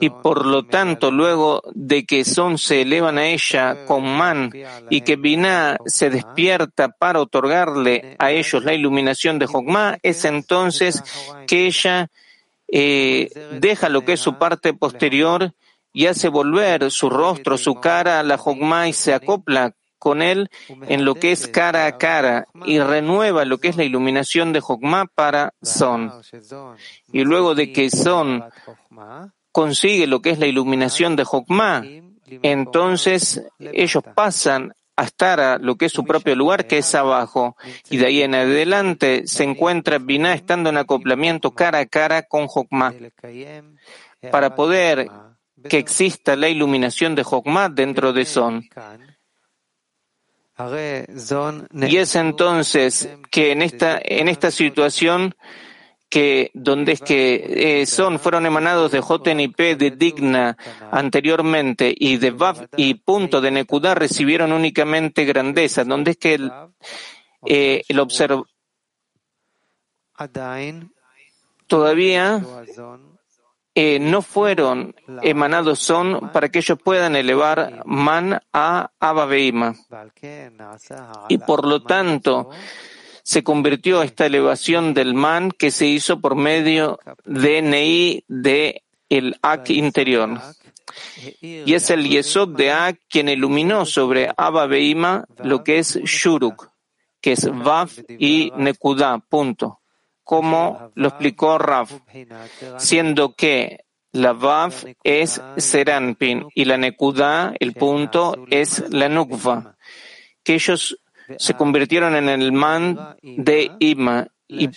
Y 0.00 0.10
por 0.10 0.44
lo 0.44 0.66
tanto, 0.66 1.10
luego 1.10 1.62
de 1.72 2.04
que 2.04 2.24
son 2.24 2.58
se 2.58 2.82
elevan 2.82 3.16
a 3.16 3.28
ella 3.28 3.86
con 3.86 4.04
man 4.04 4.50
y 4.90 5.00
que 5.00 5.16
Binah 5.16 5.78
se 5.86 6.10
despierta 6.10 6.90
para 6.90 7.20
otorgarle 7.20 8.16
a 8.18 8.30
ellos 8.32 8.62
la 8.64 8.74
iluminación 8.74 9.38
de 9.38 9.46
Jokma, 9.46 9.96
es 10.02 10.26
entonces 10.26 11.02
que 11.46 11.66
ella 11.66 12.10
eh, 12.68 13.30
deja 13.60 13.88
lo 13.88 14.04
que 14.04 14.14
es 14.14 14.20
su 14.20 14.38
parte 14.38 14.74
posterior 14.74 15.52
y 15.92 16.06
hace 16.06 16.28
volver 16.28 16.90
su 16.90 17.08
rostro, 17.08 17.56
su 17.56 17.76
cara 17.76 18.20
a 18.20 18.22
la 18.22 18.36
Jogma 18.36 18.88
y 18.88 18.92
se 18.92 19.14
acopla 19.14 19.74
con 19.98 20.20
él 20.20 20.50
en 20.88 21.04
lo 21.06 21.14
que 21.14 21.32
es 21.32 21.48
cara 21.48 21.86
a 21.86 21.96
cara 21.96 22.46
y 22.66 22.78
renueva 22.78 23.46
lo 23.46 23.56
que 23.56 23.68
es 23.68 23.76
la 23.76 23.84
iluminación 23.84 24.52
de 24.52 24.60
Jogma 24.60 25.06
para 25.06 25.54
Son. 25.62 26.12
Y 27.10 27.22
luego 27.22 27.54
de 27.54 27.72
que 27.72 27.88
Son 27.88 28.44
consigue 29.50 30.06
lo 30.06 30.20
que 30.20 30.30
es 30.30 30.38
la 30.38 30.46
iluminación 30.46 31.16
de 31.16 31.24
Jogma, 31.24 31.84
entonces 32.42 33.46
ellos 33.58 34.02
pasan 34.14 34.74
a 34.96 35.04
estar 35.04 35.40
a 35.40 35.58
lo 35.58 35.76
que 35.76 35.86
es 35.86 35.92
su 35.92 36.04
propio 36.04 36.36
lugar, 36.36 36.66
que 36.66 36.78
es 36.78 36.94
abajo. 36.94 37.56
Y 37.90 37.96
de 37.96 38.06
ahí 38.06 38.22
en 38.22 38.34
adelante 38.34 39.26
se 39.26 39.44
encuentra 39.44 39.98
Binah 39.98 40.34
estando 40.34 40.70
en 40.70 40.76
acoplamiento 40.76 41.52
cara 41.52 41.80
a 41.80 41.86
cara 41.86 42.22
con 42.22 42.46
Jokma, 42.46 42.94
para 44.30 44.54
poder 44.54 45.10
que 45.68 45.78
exista 45.78 46.36
la 46.36 46.48
iluminación 46.48 47.14
de 47.14 47.24
Jokma 47.24 47.68
dentro 47.68 48.12
de 48.12 48.24
Son. 48.24 48.68
Y 51.72 51.96
es 51.96 52.14
entonces 52.14 53.08
que 53.30 53.50
en 53.52 54.28
esta 54.28 54.50
situación 54.50 55.34
que 56.14 56.52
donde 56.54 56.92
es 56.92 57.00
que 57.00 57.80
eh, 57.80 57.86
son, 57.86 58.20
fueron 58.20 58.46
emanados 58.46 58.92
de 58.92 59.00
Joten 59.00 59.40
y 59.40 59.48
P 59.48 59.74
de 59.74 59.90
Digna 59.90 60.56
anteriormente 60.92 61.92
y 61.92 62.18
de 62.18 62.30
Vav 62.30 62.68
y 62.76 62.94
punto 62.94 63.40
de 63.40 63.50
Nekudá 63.50 63.96
recibieron 63.96 64.52
únicamente 64.52 65.24
grandeza, 65.24 65.82
donde 65.82 66.12
es 66.12 66.16
que 66.18 66.34
el, 66.34 66.52
eh, 67.44 67.82
el 67.88 67.98
observ 67.98 68.44
todavía 71.66 72.40
eh, 73.74 73.98
no 73.98 74.22
fueron 74.22 74.94
emanados 75.20 75.80
son 75.80 76.30
para 76.32 76.48
que 76.48 76.60
ellos 76.60 76.78
puedan 76.80 77.16
elevar 77.16 77.82
man 77.86 78.40
a 78.52 78.92
Abba 79.00 79.26
Y 81.28 81.38
por 81.38 81.66
lo 81.66 81.82
tanto, 81.82 82.50
se 83.24 83.42
convirtió 83.42 84.02
esta 84.02 84.26
elevación 84.26 84.94
del 84.94 85.14
man 85.14 85.50
que 85.50 85.72
se 85.72 85.86
hizo 85.86 86.20
por 86.20 86.36
medio 86.36 87.00
de 87.24 87.62
Nei 87.62 88.24
de 88.28 88.84
el 89.08 89.36
Ak 89.42 89.70
interior. 89.70 90.40
Y 91.40 91.74
es 91.74 91.90
el 91.90 92.08
Yesod 92.08 92.50
de 92.56 92.70
Ak 92.70 93.00
quien 93.08 93.28
iluminó 93.28 93.86
sobre 93.86 94.30
Abba 94.36 94.68
lo 95.42 95.64
que 95.64 95.78
es 95.78 95.98
Shuruk, 96.04 96.70
que 97.20 97.32
es 97.32 97.50
Vav 97.50 97.90
y 98.18 98.52
Nekuda, 98.56 99.18
punto 99.18 99.80
como 100.24 100.90
lo 100.94 101.08
explicó 101.08 101.58
Rav, 101.58 101.88
siendo 102.78 103.34
que 103.34 103.84
la 104.10 104.32
Vav 104.32 104.72
es 105.04 105.40
Seranpin 105.58 106.46
y 106.54 106.64
la 106.64 106.78
Nekuda, 106.78 107.52
el 107.60 107.74
punto, 107.74 108.46
es 108.50 108.84
la 108.90 109.08
Nukva, 109.08 109.76
que 110.42 110.54
ellos 110.54 110.98
se 111.38 111.54
convirtieron 111.54 112.14
en 112.16 112.28
el 112.28 112.52
man 112.52 113.16
de 113.22 113.72
Ima. 113.78 114.28
Y 114.46 114.68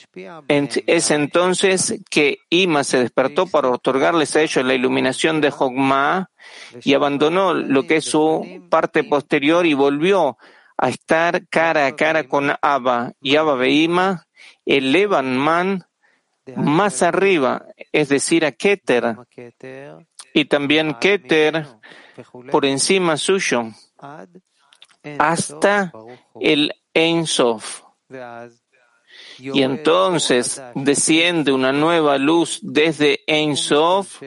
es 0.87 1.11
entonces 1.11 1.99
que 2.09 2.39
Ima 2.49 2.83
se 2.83 2.99
despertó 2.99 3.47
para 3.47 3.69
otorgarles 3.69 4.35
a 4.35 4.41
ellos 4.41 4.65
la 4.65 4.73
iluminación 4.73 5.41
de 5.41 5.51
Jogma 5.51 6.29
y 6.83 6.93
abandonó 6.93 7.53
lo 7.53 7.83
que 7.83 7.97
es 7.97 8.05
su 8.05 8.65
parte 8.69 9.03
posterior 9.03 9.65
y 9.65 9.73
volvió 9.73 10.37
a 10.77 10.89
estar 10.89 11.47
cara 11.47 11.87
a 11.87 11.95
cara 11.95 12.23
con 12.23 12.51
Abba. 12.61 13.13
Y 13.21 13.35
Abba 13.35 13.55
Beima 13.55 14.25
elevan 14.65 15.37
man 15.37 15.85
más 16.55 17.03
arriba, 17.03 17.65
es 17.91 18.09
decir, 18.09 18.45
a 18.45 18.51
Keter, 18.51 19.17
y 20.33 20.45
también 20.45 20.93
Keter 20.95 21.67
por 22.51 22.65
encima 22.65 23.17
suyo, 23.17 23.71
hasta 25.19 25.91
el 26.39 26.73
Ein 26.93 27.25
Sof. 27.25 27.83
Y 29.39 29.61
entonces 29.61 30.61
desciende 30.75 31.51
una 31.51 31.71
nueva 31.71 32.17
luz 32.17 32.59
desde 32.61 33.21
Ein 33.27 33.55
Sof 33.55 34.21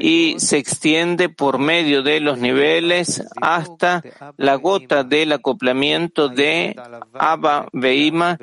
y 0.00 0.34
se 0.38 0.58
extiende 0.58 1.28
por 1.28 1.58
medio 1.58 2.02
de 2.02 2.20
los 2.20 2.38
niveles 2.38 3.22
hasta 3.40 4.02
la 4.36 4.56
gota 4.56 5.04
del 5.04 5.32
acoplamiento 5.32 6.28
de 6.28 6.76
Abba 7.12 7.68
Veima 7.72 8.38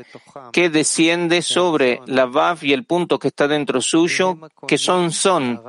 que 0.52 0.70
desciende 0.70 1.42
sobre 1.42 2.02
la 2.06 2.26
Vav 2.26 2.64
y 2.64 2.74
el 2.74 2.86
punto 2.86 3.20
que 3.20 3.30
está 3.30 3.48
dentro 3.48 3.82
suyo, 3.82 4.38
que 4.68 4.78
son 4.78 5.12
Son, 5.12 5.62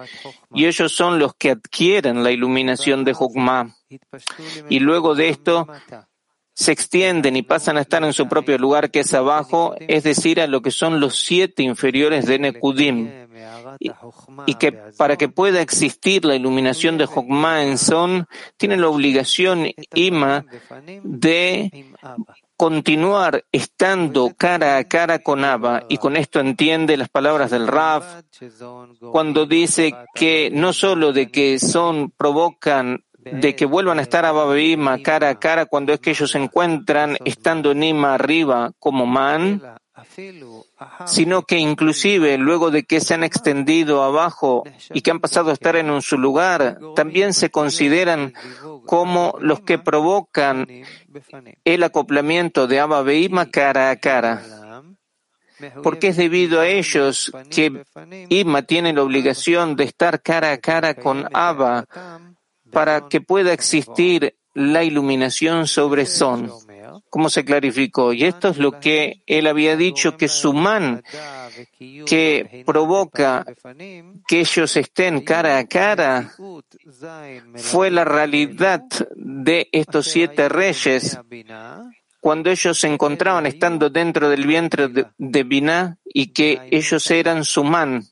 y 0.55 0.67
ellos 0.67 0.93
son 0.93 1.19
los 1.19 1.35
que 1.35 1.51
adquieren 1.51 2.23
la 2.23 2.31
iluminación 2.31 3.05
de 3.05 3.13
Jokma. 3.15 3.75
Y 4.69 4.81
luego 4.81 5.15
de 5.15 5.29
esto, 5.29 5.67
se 6.63 6.73
extienden 6.73 7.37
y 7.37 7.43
pasan 7.43 7.77
a 7.77 7.83
estar 7.83 8.03
en 8.05 8.13
su 8.13 8.29
propio 8.29 8.57
lugar 8.57 8.91
que 8.91 9.01
es 9.01 9.13
abajo, 9.15 9.75
es 9.81 10.05
decir, 10.05 10.41
a 10.41 10.47
lo 10.47 10.63
que 10.63 10.71
son 10.71 11.01
los 11.01 11.17
siete 11.17 11.63
inferiores 11.63 12.27
de 12.27 12.39
Nekudim. 12.39 13.11
Y, 14.47 14.55
que 14.55 14.73
para 14.73 15.17
que 15.17 15.29
pueda 15.29 15.61
existir 15.61 16.25
la 16.25 16.37
iluminación 16.37 16.99
de 16.99 17.07
Jokma 17.07 17.65
en 17.65 17.79
Son, 17.79 18.27
tiene 18.57 18.77
la 18.77 18.89
obligación 18.89 19.67
Ima 19.95 20.45
de 21.03 21.93
continuar 22.57 23.45
estando 23.51 24.33
cara 24.37 24.77
a 24.77 24.85
cara 24.85 25.19
con 25.19 25.45
Abba, 25.45 25.85
y 25.89 25.99
con 25.99 26.17
esto 26.17 26.39
entiende 26.39 26.97
las 26.97 27.09
palabras 27.09 27.51
del 27.51 27.67
Raf, 27.67 28.23
cuando 29.11 29.47
dice 29.47 29.93
que 30.15 30.51
no 30.53 30.73
solo 30.73 31.13
de 31.13 31.31
que 31.31 31.59
son 31.59 32.11
provocan 32.11 33.05
de 33.25 33.55
que 33.55 33.67
vuelvan 33.67 33.99
a 33.99 34.03
estar 34.03 34.25
a 34.25 34.33
Babeima 34.33 34.99
cara 35.03 35.29
a 35.29 35.39
cara 35.39 35.67
cuando 35.67 35.93
es 35.93 36.01
que 36.01 36.11
ellos 36.11 36.31
se 36.31 36.39
encuentran 36.39 37.17
estando 37.25 37.71
en 37.71 37.83
Ima 37.85 38.15
arriba 38.15 38.73
como 38.79 39.07
man, 39.07 39.63
sino 41.07 41.43
que 41.43 41.59
inclusive 41.59 42.39
luego 42.39 42.71
de 42.71 42.83
que 42.85 43.01
se 43.01 43.15
han 43.15 43.23
extendido 43.23 44.03
abajo 44.03 44.65
y 44.93 45.03
que 45.03 45.11
han 45.11 45.21
pasado 45.21 45.51
a 45.51 45.53
estar 45.53 45.77
en 45.77 46.03
su 46.03 46.19
lugar, 46.19 46.79
también 46.97 47.33
se 47.35 47.51
consideran 47.51 48.33
como 48.87 49.37
los 49.41 49.61
que 49.61 49.79
provocan 49.79 50.67
el 51.65 51.83
acoplamiento 51.83 52.67
de 52.67 52.81
Abba 52.81 53.05
cara 53.51 53.91
a 53.91 53.97
cara. 53.97 54.43
Porque 55.85 56.09
es 56.09 56.17
debido 56.17 56.61
a 56.61 56.67
ellos 56.67 57.31
que 57.51 57.85
Ima 58.31 58.63
tiene 58.63 58.93
la 58.93 59.03
obligación 59.03 59.77
de 59.77 59.85
estar 59.85 60.21
cara 60.21 60.51
a 60.51 60.59
cara 60.59 60.95
con 60.95 61.29
Abba 61.33 61.87
para 62.73 63.09
que 63.09 63.21
pueda 63.21 63.53
existir 63.53 64.35
la 64.55 64.83
iluminación 64.83 65.67
sobre 65.67 66.07
Son, 66.07 66.51
como 67.09 67.31
se 67.31 67.45
clarificó. 67.45 68.13
Y 68.13 68.25
esto 68.25 68.49
es 68.49 68.59
lo 68.59 68.81
que 68.81 69.23
él 69.27 69.47
había 69.47 69.77
dicho, 69.77 70.17
que 70.17 70.29
su 70.29 70.53
man, 70.53 71.03
que 72.07 72.63
provoca 72.67 73.45
que 74.27 74.41
ellos 74.41 74.77
estén 74.77 75.21
cara 75.21 75.59
a 75.59 75.67
cara, 75.67 76.33
fue 77.57 77.91
la 77.91 78.05
realidad 78.05 78.83
de 79.15 79.69
estos 79.73 80.07
siete 80.07 80.49
reyes 80.49 81.19
cuando 82.21 82.51
ellos 82.51 82.79
se 82.79 82.87
encontraban 82.87 83.47
estando 83.47 83.91
dentro 83.91 84.29
del 84.29 84.47
vientre 84.47 84.87
de, 84.87 85.07
de 85.19 85.85
y 86.05 86.29
que 86.29 86.69
ellos 86.71 87.11
eran 87.11 87.45
su 87.45 87.65
man 87.65 88.05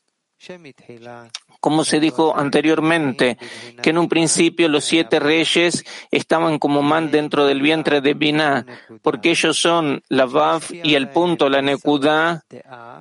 como 1.61 1.85
se 1.85 2.01
dijo 2.01 2.37
anteriormente, 2.37 3.38
que 3.83 3.90
en 3.90 3.99
un 3.99 4.09
principio 4.09 4.68
los 4.68 4.85
siete 4.85 5.20
reyes 5.20 5.85
estaban 6.11 6.59
como 6.59 6.83
man 6.83 7.11
dentro 7.11 7.46
del 7.46 7.62
vientre 7.62 8.01
de 8.01 8.14
Binah, 8.14 8.66
porque 9.03 9.31
ellos 9.31 9.59
son 9.59 10.03
la 10.09 10.27
Vav 10.27 10.62
y 10.70 10.94
el 10.94 11.11
punto, 11.11 11.49
la 11.49 11.62
Nekudá, 11.62 12.44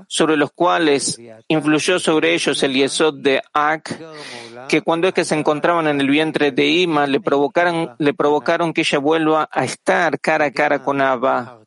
sobre 0.08 0.38
los 0.38 0.52
cuales 0.52 1.20
influyó 1.48 2.00
sobre 2.00 2.34
ellos 2.34 2.62
el 2.64 2.74
Yesod 2.74 3.16
de 3.16 3.42
Ak, 3.54 3.98
que 4.68 4.82
cuando 4.82 5.08
es 5.08 5.14
que 5.14 5.26
se 5.26 5.36
encontraban 5.36 5.88
en 5.88 6.02
el 6.02 6.10
vientre 6.10 6.52
de 6.52 6.68
Ima, 6.68 7.08
le 7.08 7.20
provocaron, 7.20 7.96
le 7.98 8.14
provocaron 8.14 8.74
que 8.74 8.82
ella 8.82 9.00
vuelva 9.00 9.50
a 9.52 9.64
estar 9.64 10.20
cara 10.20 10.46
a 10.46 10.52
cara 10.52 10.84
con 10.84 11.02
Abba. 11.02 11.60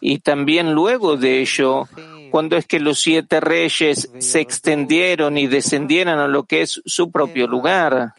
Y 0.00 0.18
también 0.18 0.72
luego 0.72 1.16
de 1.16 1.40
ello, 1.40 1.88
cuando 2.32 2.56
es 2.56 2.66
que 2.66 2.80
los 2.80 2.98
siete 2.98 3.40
reyes 3.40 4.10
se 4.18 4.40
extendieron 4.40 5.36
y 5.36 5.48
descendieron 5.48 6.18
a 6.18 6.26
lo 6.26 6.44
que 6.44 6.62
es 6.62 6.80
su 6.86 7.12
propio 7.12 7.46
lugar. 7.46 8.14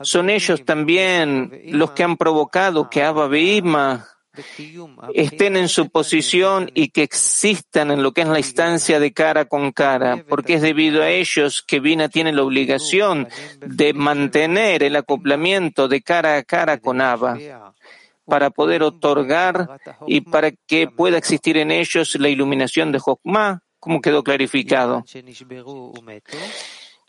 Son 0.00 0.30
ellos 0.30 0.64
también 0.64 1.50
los 1.66 1.90
que 1.90 2.04
han 2.04 2.16
provocado 2.16 2.88
que 2.88 3.02
Abba 3.02 3.26
Beima 3.26 4.06
estén 5.14 5.56
en 5.56 5.68
su 5.68 5.90
posición 5.90 6.70
y 6.74 6.90
que 6.90 7.02
existan 7.02 7.90
en 7.90 8.04
lo 8.04 8.12
que 8.12 8.20
es 8.20 8.28
la 8.28 8.38
instancia 8.38 9.00
de 9.00 9.12
cara 9.12 9.46
con 9.46 9.72
cara, 9.72 10.24
porque 10.28 10.54
es 10.54 10.62
debido 10.62 11.02
a 11.02 11.10
ellos 11.10 11.64
que 11.66 11.80
Vina 11.80 12.08
tiene 12.08 12.32
la 12.32 12.44
obligación 12.44 13.26
de 13.58 13.94
mantener 13.94 14.84
el 14.84 14.94
acoplamiento 14.94 15.88
de 15.88 16.02
cara 16.02 16.36
a 16.36 16.44
cara 16.44 16.78
con 16.78 17.00
Abba 17.00 17.36
para 18.28 18.50
poder 18.50 18.82
otorgar 18.82 19.80
y 20.06 20.20
para 20.20 20.50
que 20.52 20.86
pueda 20.86 21.18
existir 21.18 21.56
en 21.56 21.70
ellos 21.70 22.14
la 22.16 22.28
iluminación 22.28 22.92
de 22.92 22.98
Jokma, 22.98 23.62
como 23.80 24.00
quedó 24.00 24.22
clarificado. 24.22 25.04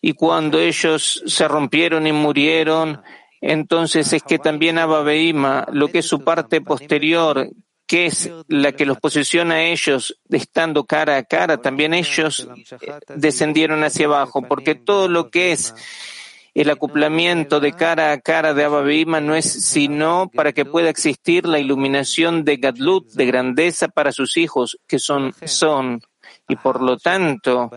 Y 0.02 0.14
cuando 0.14 0.60
ellos 0.60 1.22
se 1.26 1.48
rompieron 1.48 2.08
y 2.08 2.14
murieron, 2.14 3.02
entonces 3.42 4.14
es 4.14 4.24
que 4.24 4.40
también 4.40 4.78
Abba 4.78 5.02
Beima, 5.02 5.68
lo 5.72 5.90
que 5.90 6.00
es 6.00 6.06
su 6.06 6.24
parte 6.24 6.62
posterior, 6.62 7.50
que 7.86 8.06
es 8.06 8.32
la 8.48 8.72
que 8.72 8.86
los 8.86 9.00
posiciona 9.00 9.56
a 9.56 9.64
ellos 9.64 10.20
estando 10.30 10.86
cara 10.86 11.18
a 11.18 11.24
cara, 11.24 11.58
también 11.58 11.94
ellos 11.94 12.48
descendieron 13.16 13.84
hacia 13.84 14.06
abajo, 14.06 14.44
porque 14.44 14.76
todo 14.76 15.08
lo 15.10 15.30
que 15.30 15.52
es 15.52 15.74
el 16.54 16.70
acoplamiento 16.70 17.60
de 17.60 17.74
cara 17.74 18.12
a 18.12 18.20
cara 18.20 18.54
de 18.54 18.64
Abba 18.64 19.20
no 19.22 19.36
es 19.36 19.46
sino 19.46 20.30
para 20.34 20.52
que 20.52 20.66
pueda 20.66 20.90
existir 20.90 21.46
la 21.46 21.60
iluminación 21.60 22.44
de 22.44 22.58
Gadlut, 22.58 23.12
de 23.14 23.26
grandeza 23.26 23.88
para 23.88 24.12
sus 24.12 24.38
hijos, 24.38 24.78
que 24.88 25.00
son 25.00 25.34
son. 25.46 26.02
Y 26.48 26.56
por 26.56 26.82
lo 26.82 26.98
tanto, 26.98 27.70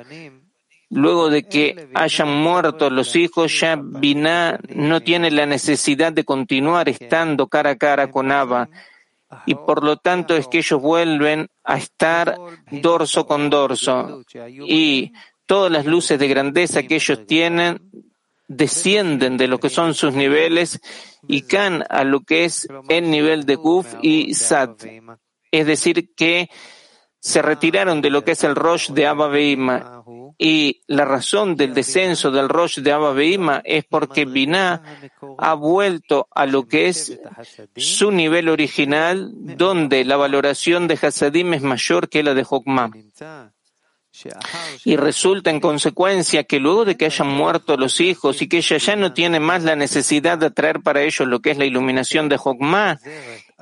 luego 0.90 1.30
de 1.30 1.44
que 1.44 1.88
hayan 1.94 2.28
muerto 2.28 2.90
los 2.90 3.16
hijos, 3.16 3.60
ya 3.60 3.76
Binah 3.76 4.58
no 4.74 5.00
tiene 5.00 5.30
la 5.30 5.46
necesidad 5.46 6.12
de 6.12 6.24
continuar 6.24 6.88
estando 6.88 7.48
cara 7.48 7.70
a 7.70 7.76
cara 7.76 8.10
con 8.10 8.32
Abba, 8.32 8.68
y 9.46 9.54
por 9.54 9.82
lo 9.82 9.96
tanto 9.96 10.36
es 10.36 10.46
que 10.48 10.58
ellos 10.58 10.80
vuelven 10.80 11.48
a 11.64 11.78
estar 11.78 12.36
dorso 12.70 13.26
con 13.26 13.48
dorso 13.48 14.22
y 14.66 15.12
todas 15.46 15.72
las 15.72 15.86
luces 15.86 16.18
de 16.18 16.28
grandeza 16.28 16.82
que 16.82 16.96
ellos 16.96 17.26
tienen 17.26 17.80
descienden 18.56 19.36
de 19.36 19.48
lo 19.48 19.58
que 19.58 19.70
son 19.70 19.94
sus 19.94 20.14
niveles 20.14 20.80
y 21.26 21.42
caen 21.42 21.84
a 21.88 22.04
lo 22.04 22.20
que 22.20 22.44
es 22.44 22.68
el 22.88 23.10
nivel 23.10 23.44
de 23.46 23.56
Guf 23.56 23.94
y 24.02 24.34
Sat. 24.34 24.84
Es 25.50 25.66
decir, 25.66 26.14
que 26.14 26.48
se 27.22 27.40
retiraron 27.40 28.02
de 28.02 28.10
lo 28.10 28.24
que 28.24 28.32
es 28.32 28.42
el 28.42 28.56
Rosh 28.56 28.90
de 28.90 29.06
Abba 29.06 29.28
Beima. 29.28 30.02
Y 30.38 30.82
la 30.88 31.04
razón 31.04 31.56
del 31.56 31.72
descenso 31.72 32.32
del 32.32 32.48
Rosh 32.48 32.80
de 32.80 32.90
Abba 32.90 33.12
Beima 33.12 33.62
es 33.64 33.84
porque 33.84 34.24
Binah 34.24 34.82
ha 35.38 35.54
vuelto 35.54 36.26
a 36.34 36.46
lo 36.46 36.66
que 36.66 36.88
es 36.88 37.20
su 37.76 38.10
nivel 38.10 38.48
original, 38.48 39.30
donde 39.56 40.04
la 40.04 40.16
valoración 40.16 40.88
de 40.88 40.98
Hasadim 41.00 41.54
es 41.54 41.62
mayor 41.62 42.08
que 42.08 42.24
la 42.24 42.34
de 42.34 42.42
Jokmah. 42.42 42.90
Y 44.84 44.96
resulta 44.96 45.50
en 45.50 45.60
consecuencia 45.60 46.44
que 46.44 46.60
luego 46.60 46.84
de 46.84 46.96
que 46.96 47.06
hayan 47.06 47.28
muerto 47.28 47.76
los 47.76 48.00
hijos 48.00 48.42
y 48.42 48.48
que 48.48 48.58
ella 48.58 48.76
ya 48.76 48.96
no 48.96 49.12
tiene 49.12 49.40
más 49.40 49.62
la 49.62 49.74
necesidad 49.74 50.38
de 50.38 50.50
traer 50.50 50.80
para 50.80 51.02
ellos 51.02 51.26
lo 51.26 51.40
que 51.40 51.52
es 51.52 51.58
la 51.58 51.64
iluminación 51.64 52.28
de 52.28 52.36
Jokmah, 52.36 52.98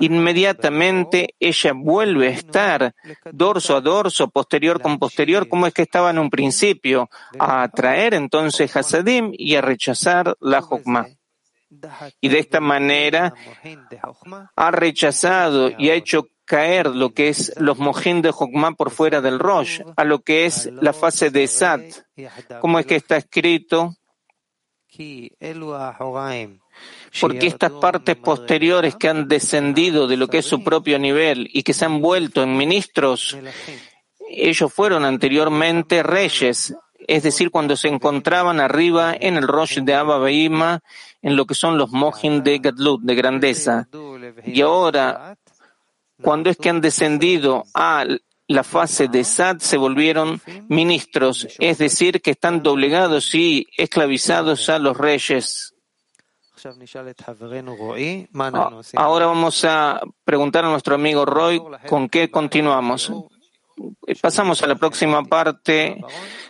inmediatamente 0.00 1.34
ella 1.38 1.72
vuelve 1.74 2.28
a 2.28 2.30
estar 2.30 2.94
dorso 3.30 3.76
a 3.76 3.80
dorso, 3.80 4.28
posterior 4.30 4.80
con 4.80 4.98
posterior, 4.98 5.48
como 5.48 5.66
es 5.66 5.74
que 5.74 5.82
estaba 5.82 6.10
en 6.10 6.18
un 6.18 6.30
principio, 6.30 7.08
a 7.38 7.62
atraer 7.62 8.14
entonces 8.14 8.74
Hasadim 8.76 9.32
y 9.32 9.54
a 9.54 9.60
rechazar 9.60 10.36
la 10.40 10.62
Jokmah. 10.62 11.06
Y 12.20 12.28
de 12.28 12.38
esta 12.38 12.60
manera 12.60 13.32
ha 14.56 14.70
rechazado 14.70 15.70
y 15.78 15.90
ha 15.90 15.94
hecho 15.94 16.26
caer 16.44 16.88
lo 16.88 17.14
que 17.14 17.28
es 17.28 17.52
los 17.58 17.78
mojín 17.78 18.22
de 18.22 18.32
Jokmah 18.32 18.72
por 18.72 18.90
fuera 18.90 19.20
del 19.20 19.38
Rosh, 19.38 19.82
a 19.96 20.02
lo 20.02 20.22
que 20.22 20.46
es 20.46 20.68
la 20.80 20.92
fase 20.92 21.30
de 21.30 21.46
Sat, 21.46 21.80
como 22.60 22.80
es 22.80 22.86
que 22.86 22.96
está 22.96 23.16
escrito, 23.16 23.94
porque 27.20 27.46
estas 27.46 27.70
partes 27.72 28.16
posteriores 28.16 28.96
que 28.96 29.08
han 29.08 29.28
descendido 29.28 30.08
de 30.08 30.16
lo 30.16 30.26
que 30.26 30.38
es 30.38 30.46
su 30.46 30.64
propio 30.64 30.98
nivel 30.98 31.48
y 31.52 31.62
que 31.62 31.72
se 31.72 31.84
han 31.84 32.00
vuelto 32.00 32.42
en 32.42 32.56
ministros, 32.56 33.38
ellos 34.28 34.72
fueron 34.72 35.04
anteriormente 35.04 36.02
reyes, 36.02 36.74
es 37.06 37.22
decir, 37.22 37.50
cuando 37.50 37.76
se 37.76 37.88
encontraban 37.88 38.58
arriba 38.58 39.14
en 39.18 39.36
el 39.36 39.46
Rosh 39.46 39.78
de 39.78 39.94
Abba 39.94 40.18
Beima, 40.18 40.80
en 41.22 41.36
lo 41.36 41.44
que 41.46 41.54
son 41.54 41.78
los 41.78 41.90
Mohin 41.90 42.42
de 42.42 42.58
Gadlut, 42.58 43.02
de 43.02 43.14
grandeza. 43.14 43.88
Y 44.44 44.60
ahora 44.60 45.36
cuando 46.22 46.50
es 46.50 46.56
que 46.56 46.68
han 46.68 46.80
descendido 46.80 47.64
a 47.74 48.04
la 48.46 48.64
fase 48.64 49.08
de 49.08 49.24
Sad, 49.24 49.58
se 49.58 49.76
volvieron 49.76 50.40
ministros, 50.68 51.48
es 51.58 51.78
decir, 51.78 52.20
que 52.20 52.32
están 52.32 52.62
doblegados 52.62 53.34
y 53.34 53.68
esclavizados 53.76 54.68
a 54.68 54.78
los 54.78 54.96
reyes. 54.96 55.74
Ahora 58.96 59.26
vamos 59.26 59.64
a 59.64 60.00
preguntar 60.24 60.64
a 60.64 60.70
nuestro 60.70 60.94
amigo 60.94 61.24
Roy 61.24 61.62
con 61.88 62.08
qué 62.08 62.30
continuamos. 62.30 63.12
Pasamos 64.20 64.62
a 64.62 64.66
la 64.66 64.74
próxima 64.74 65.22
parte 65.24 65.98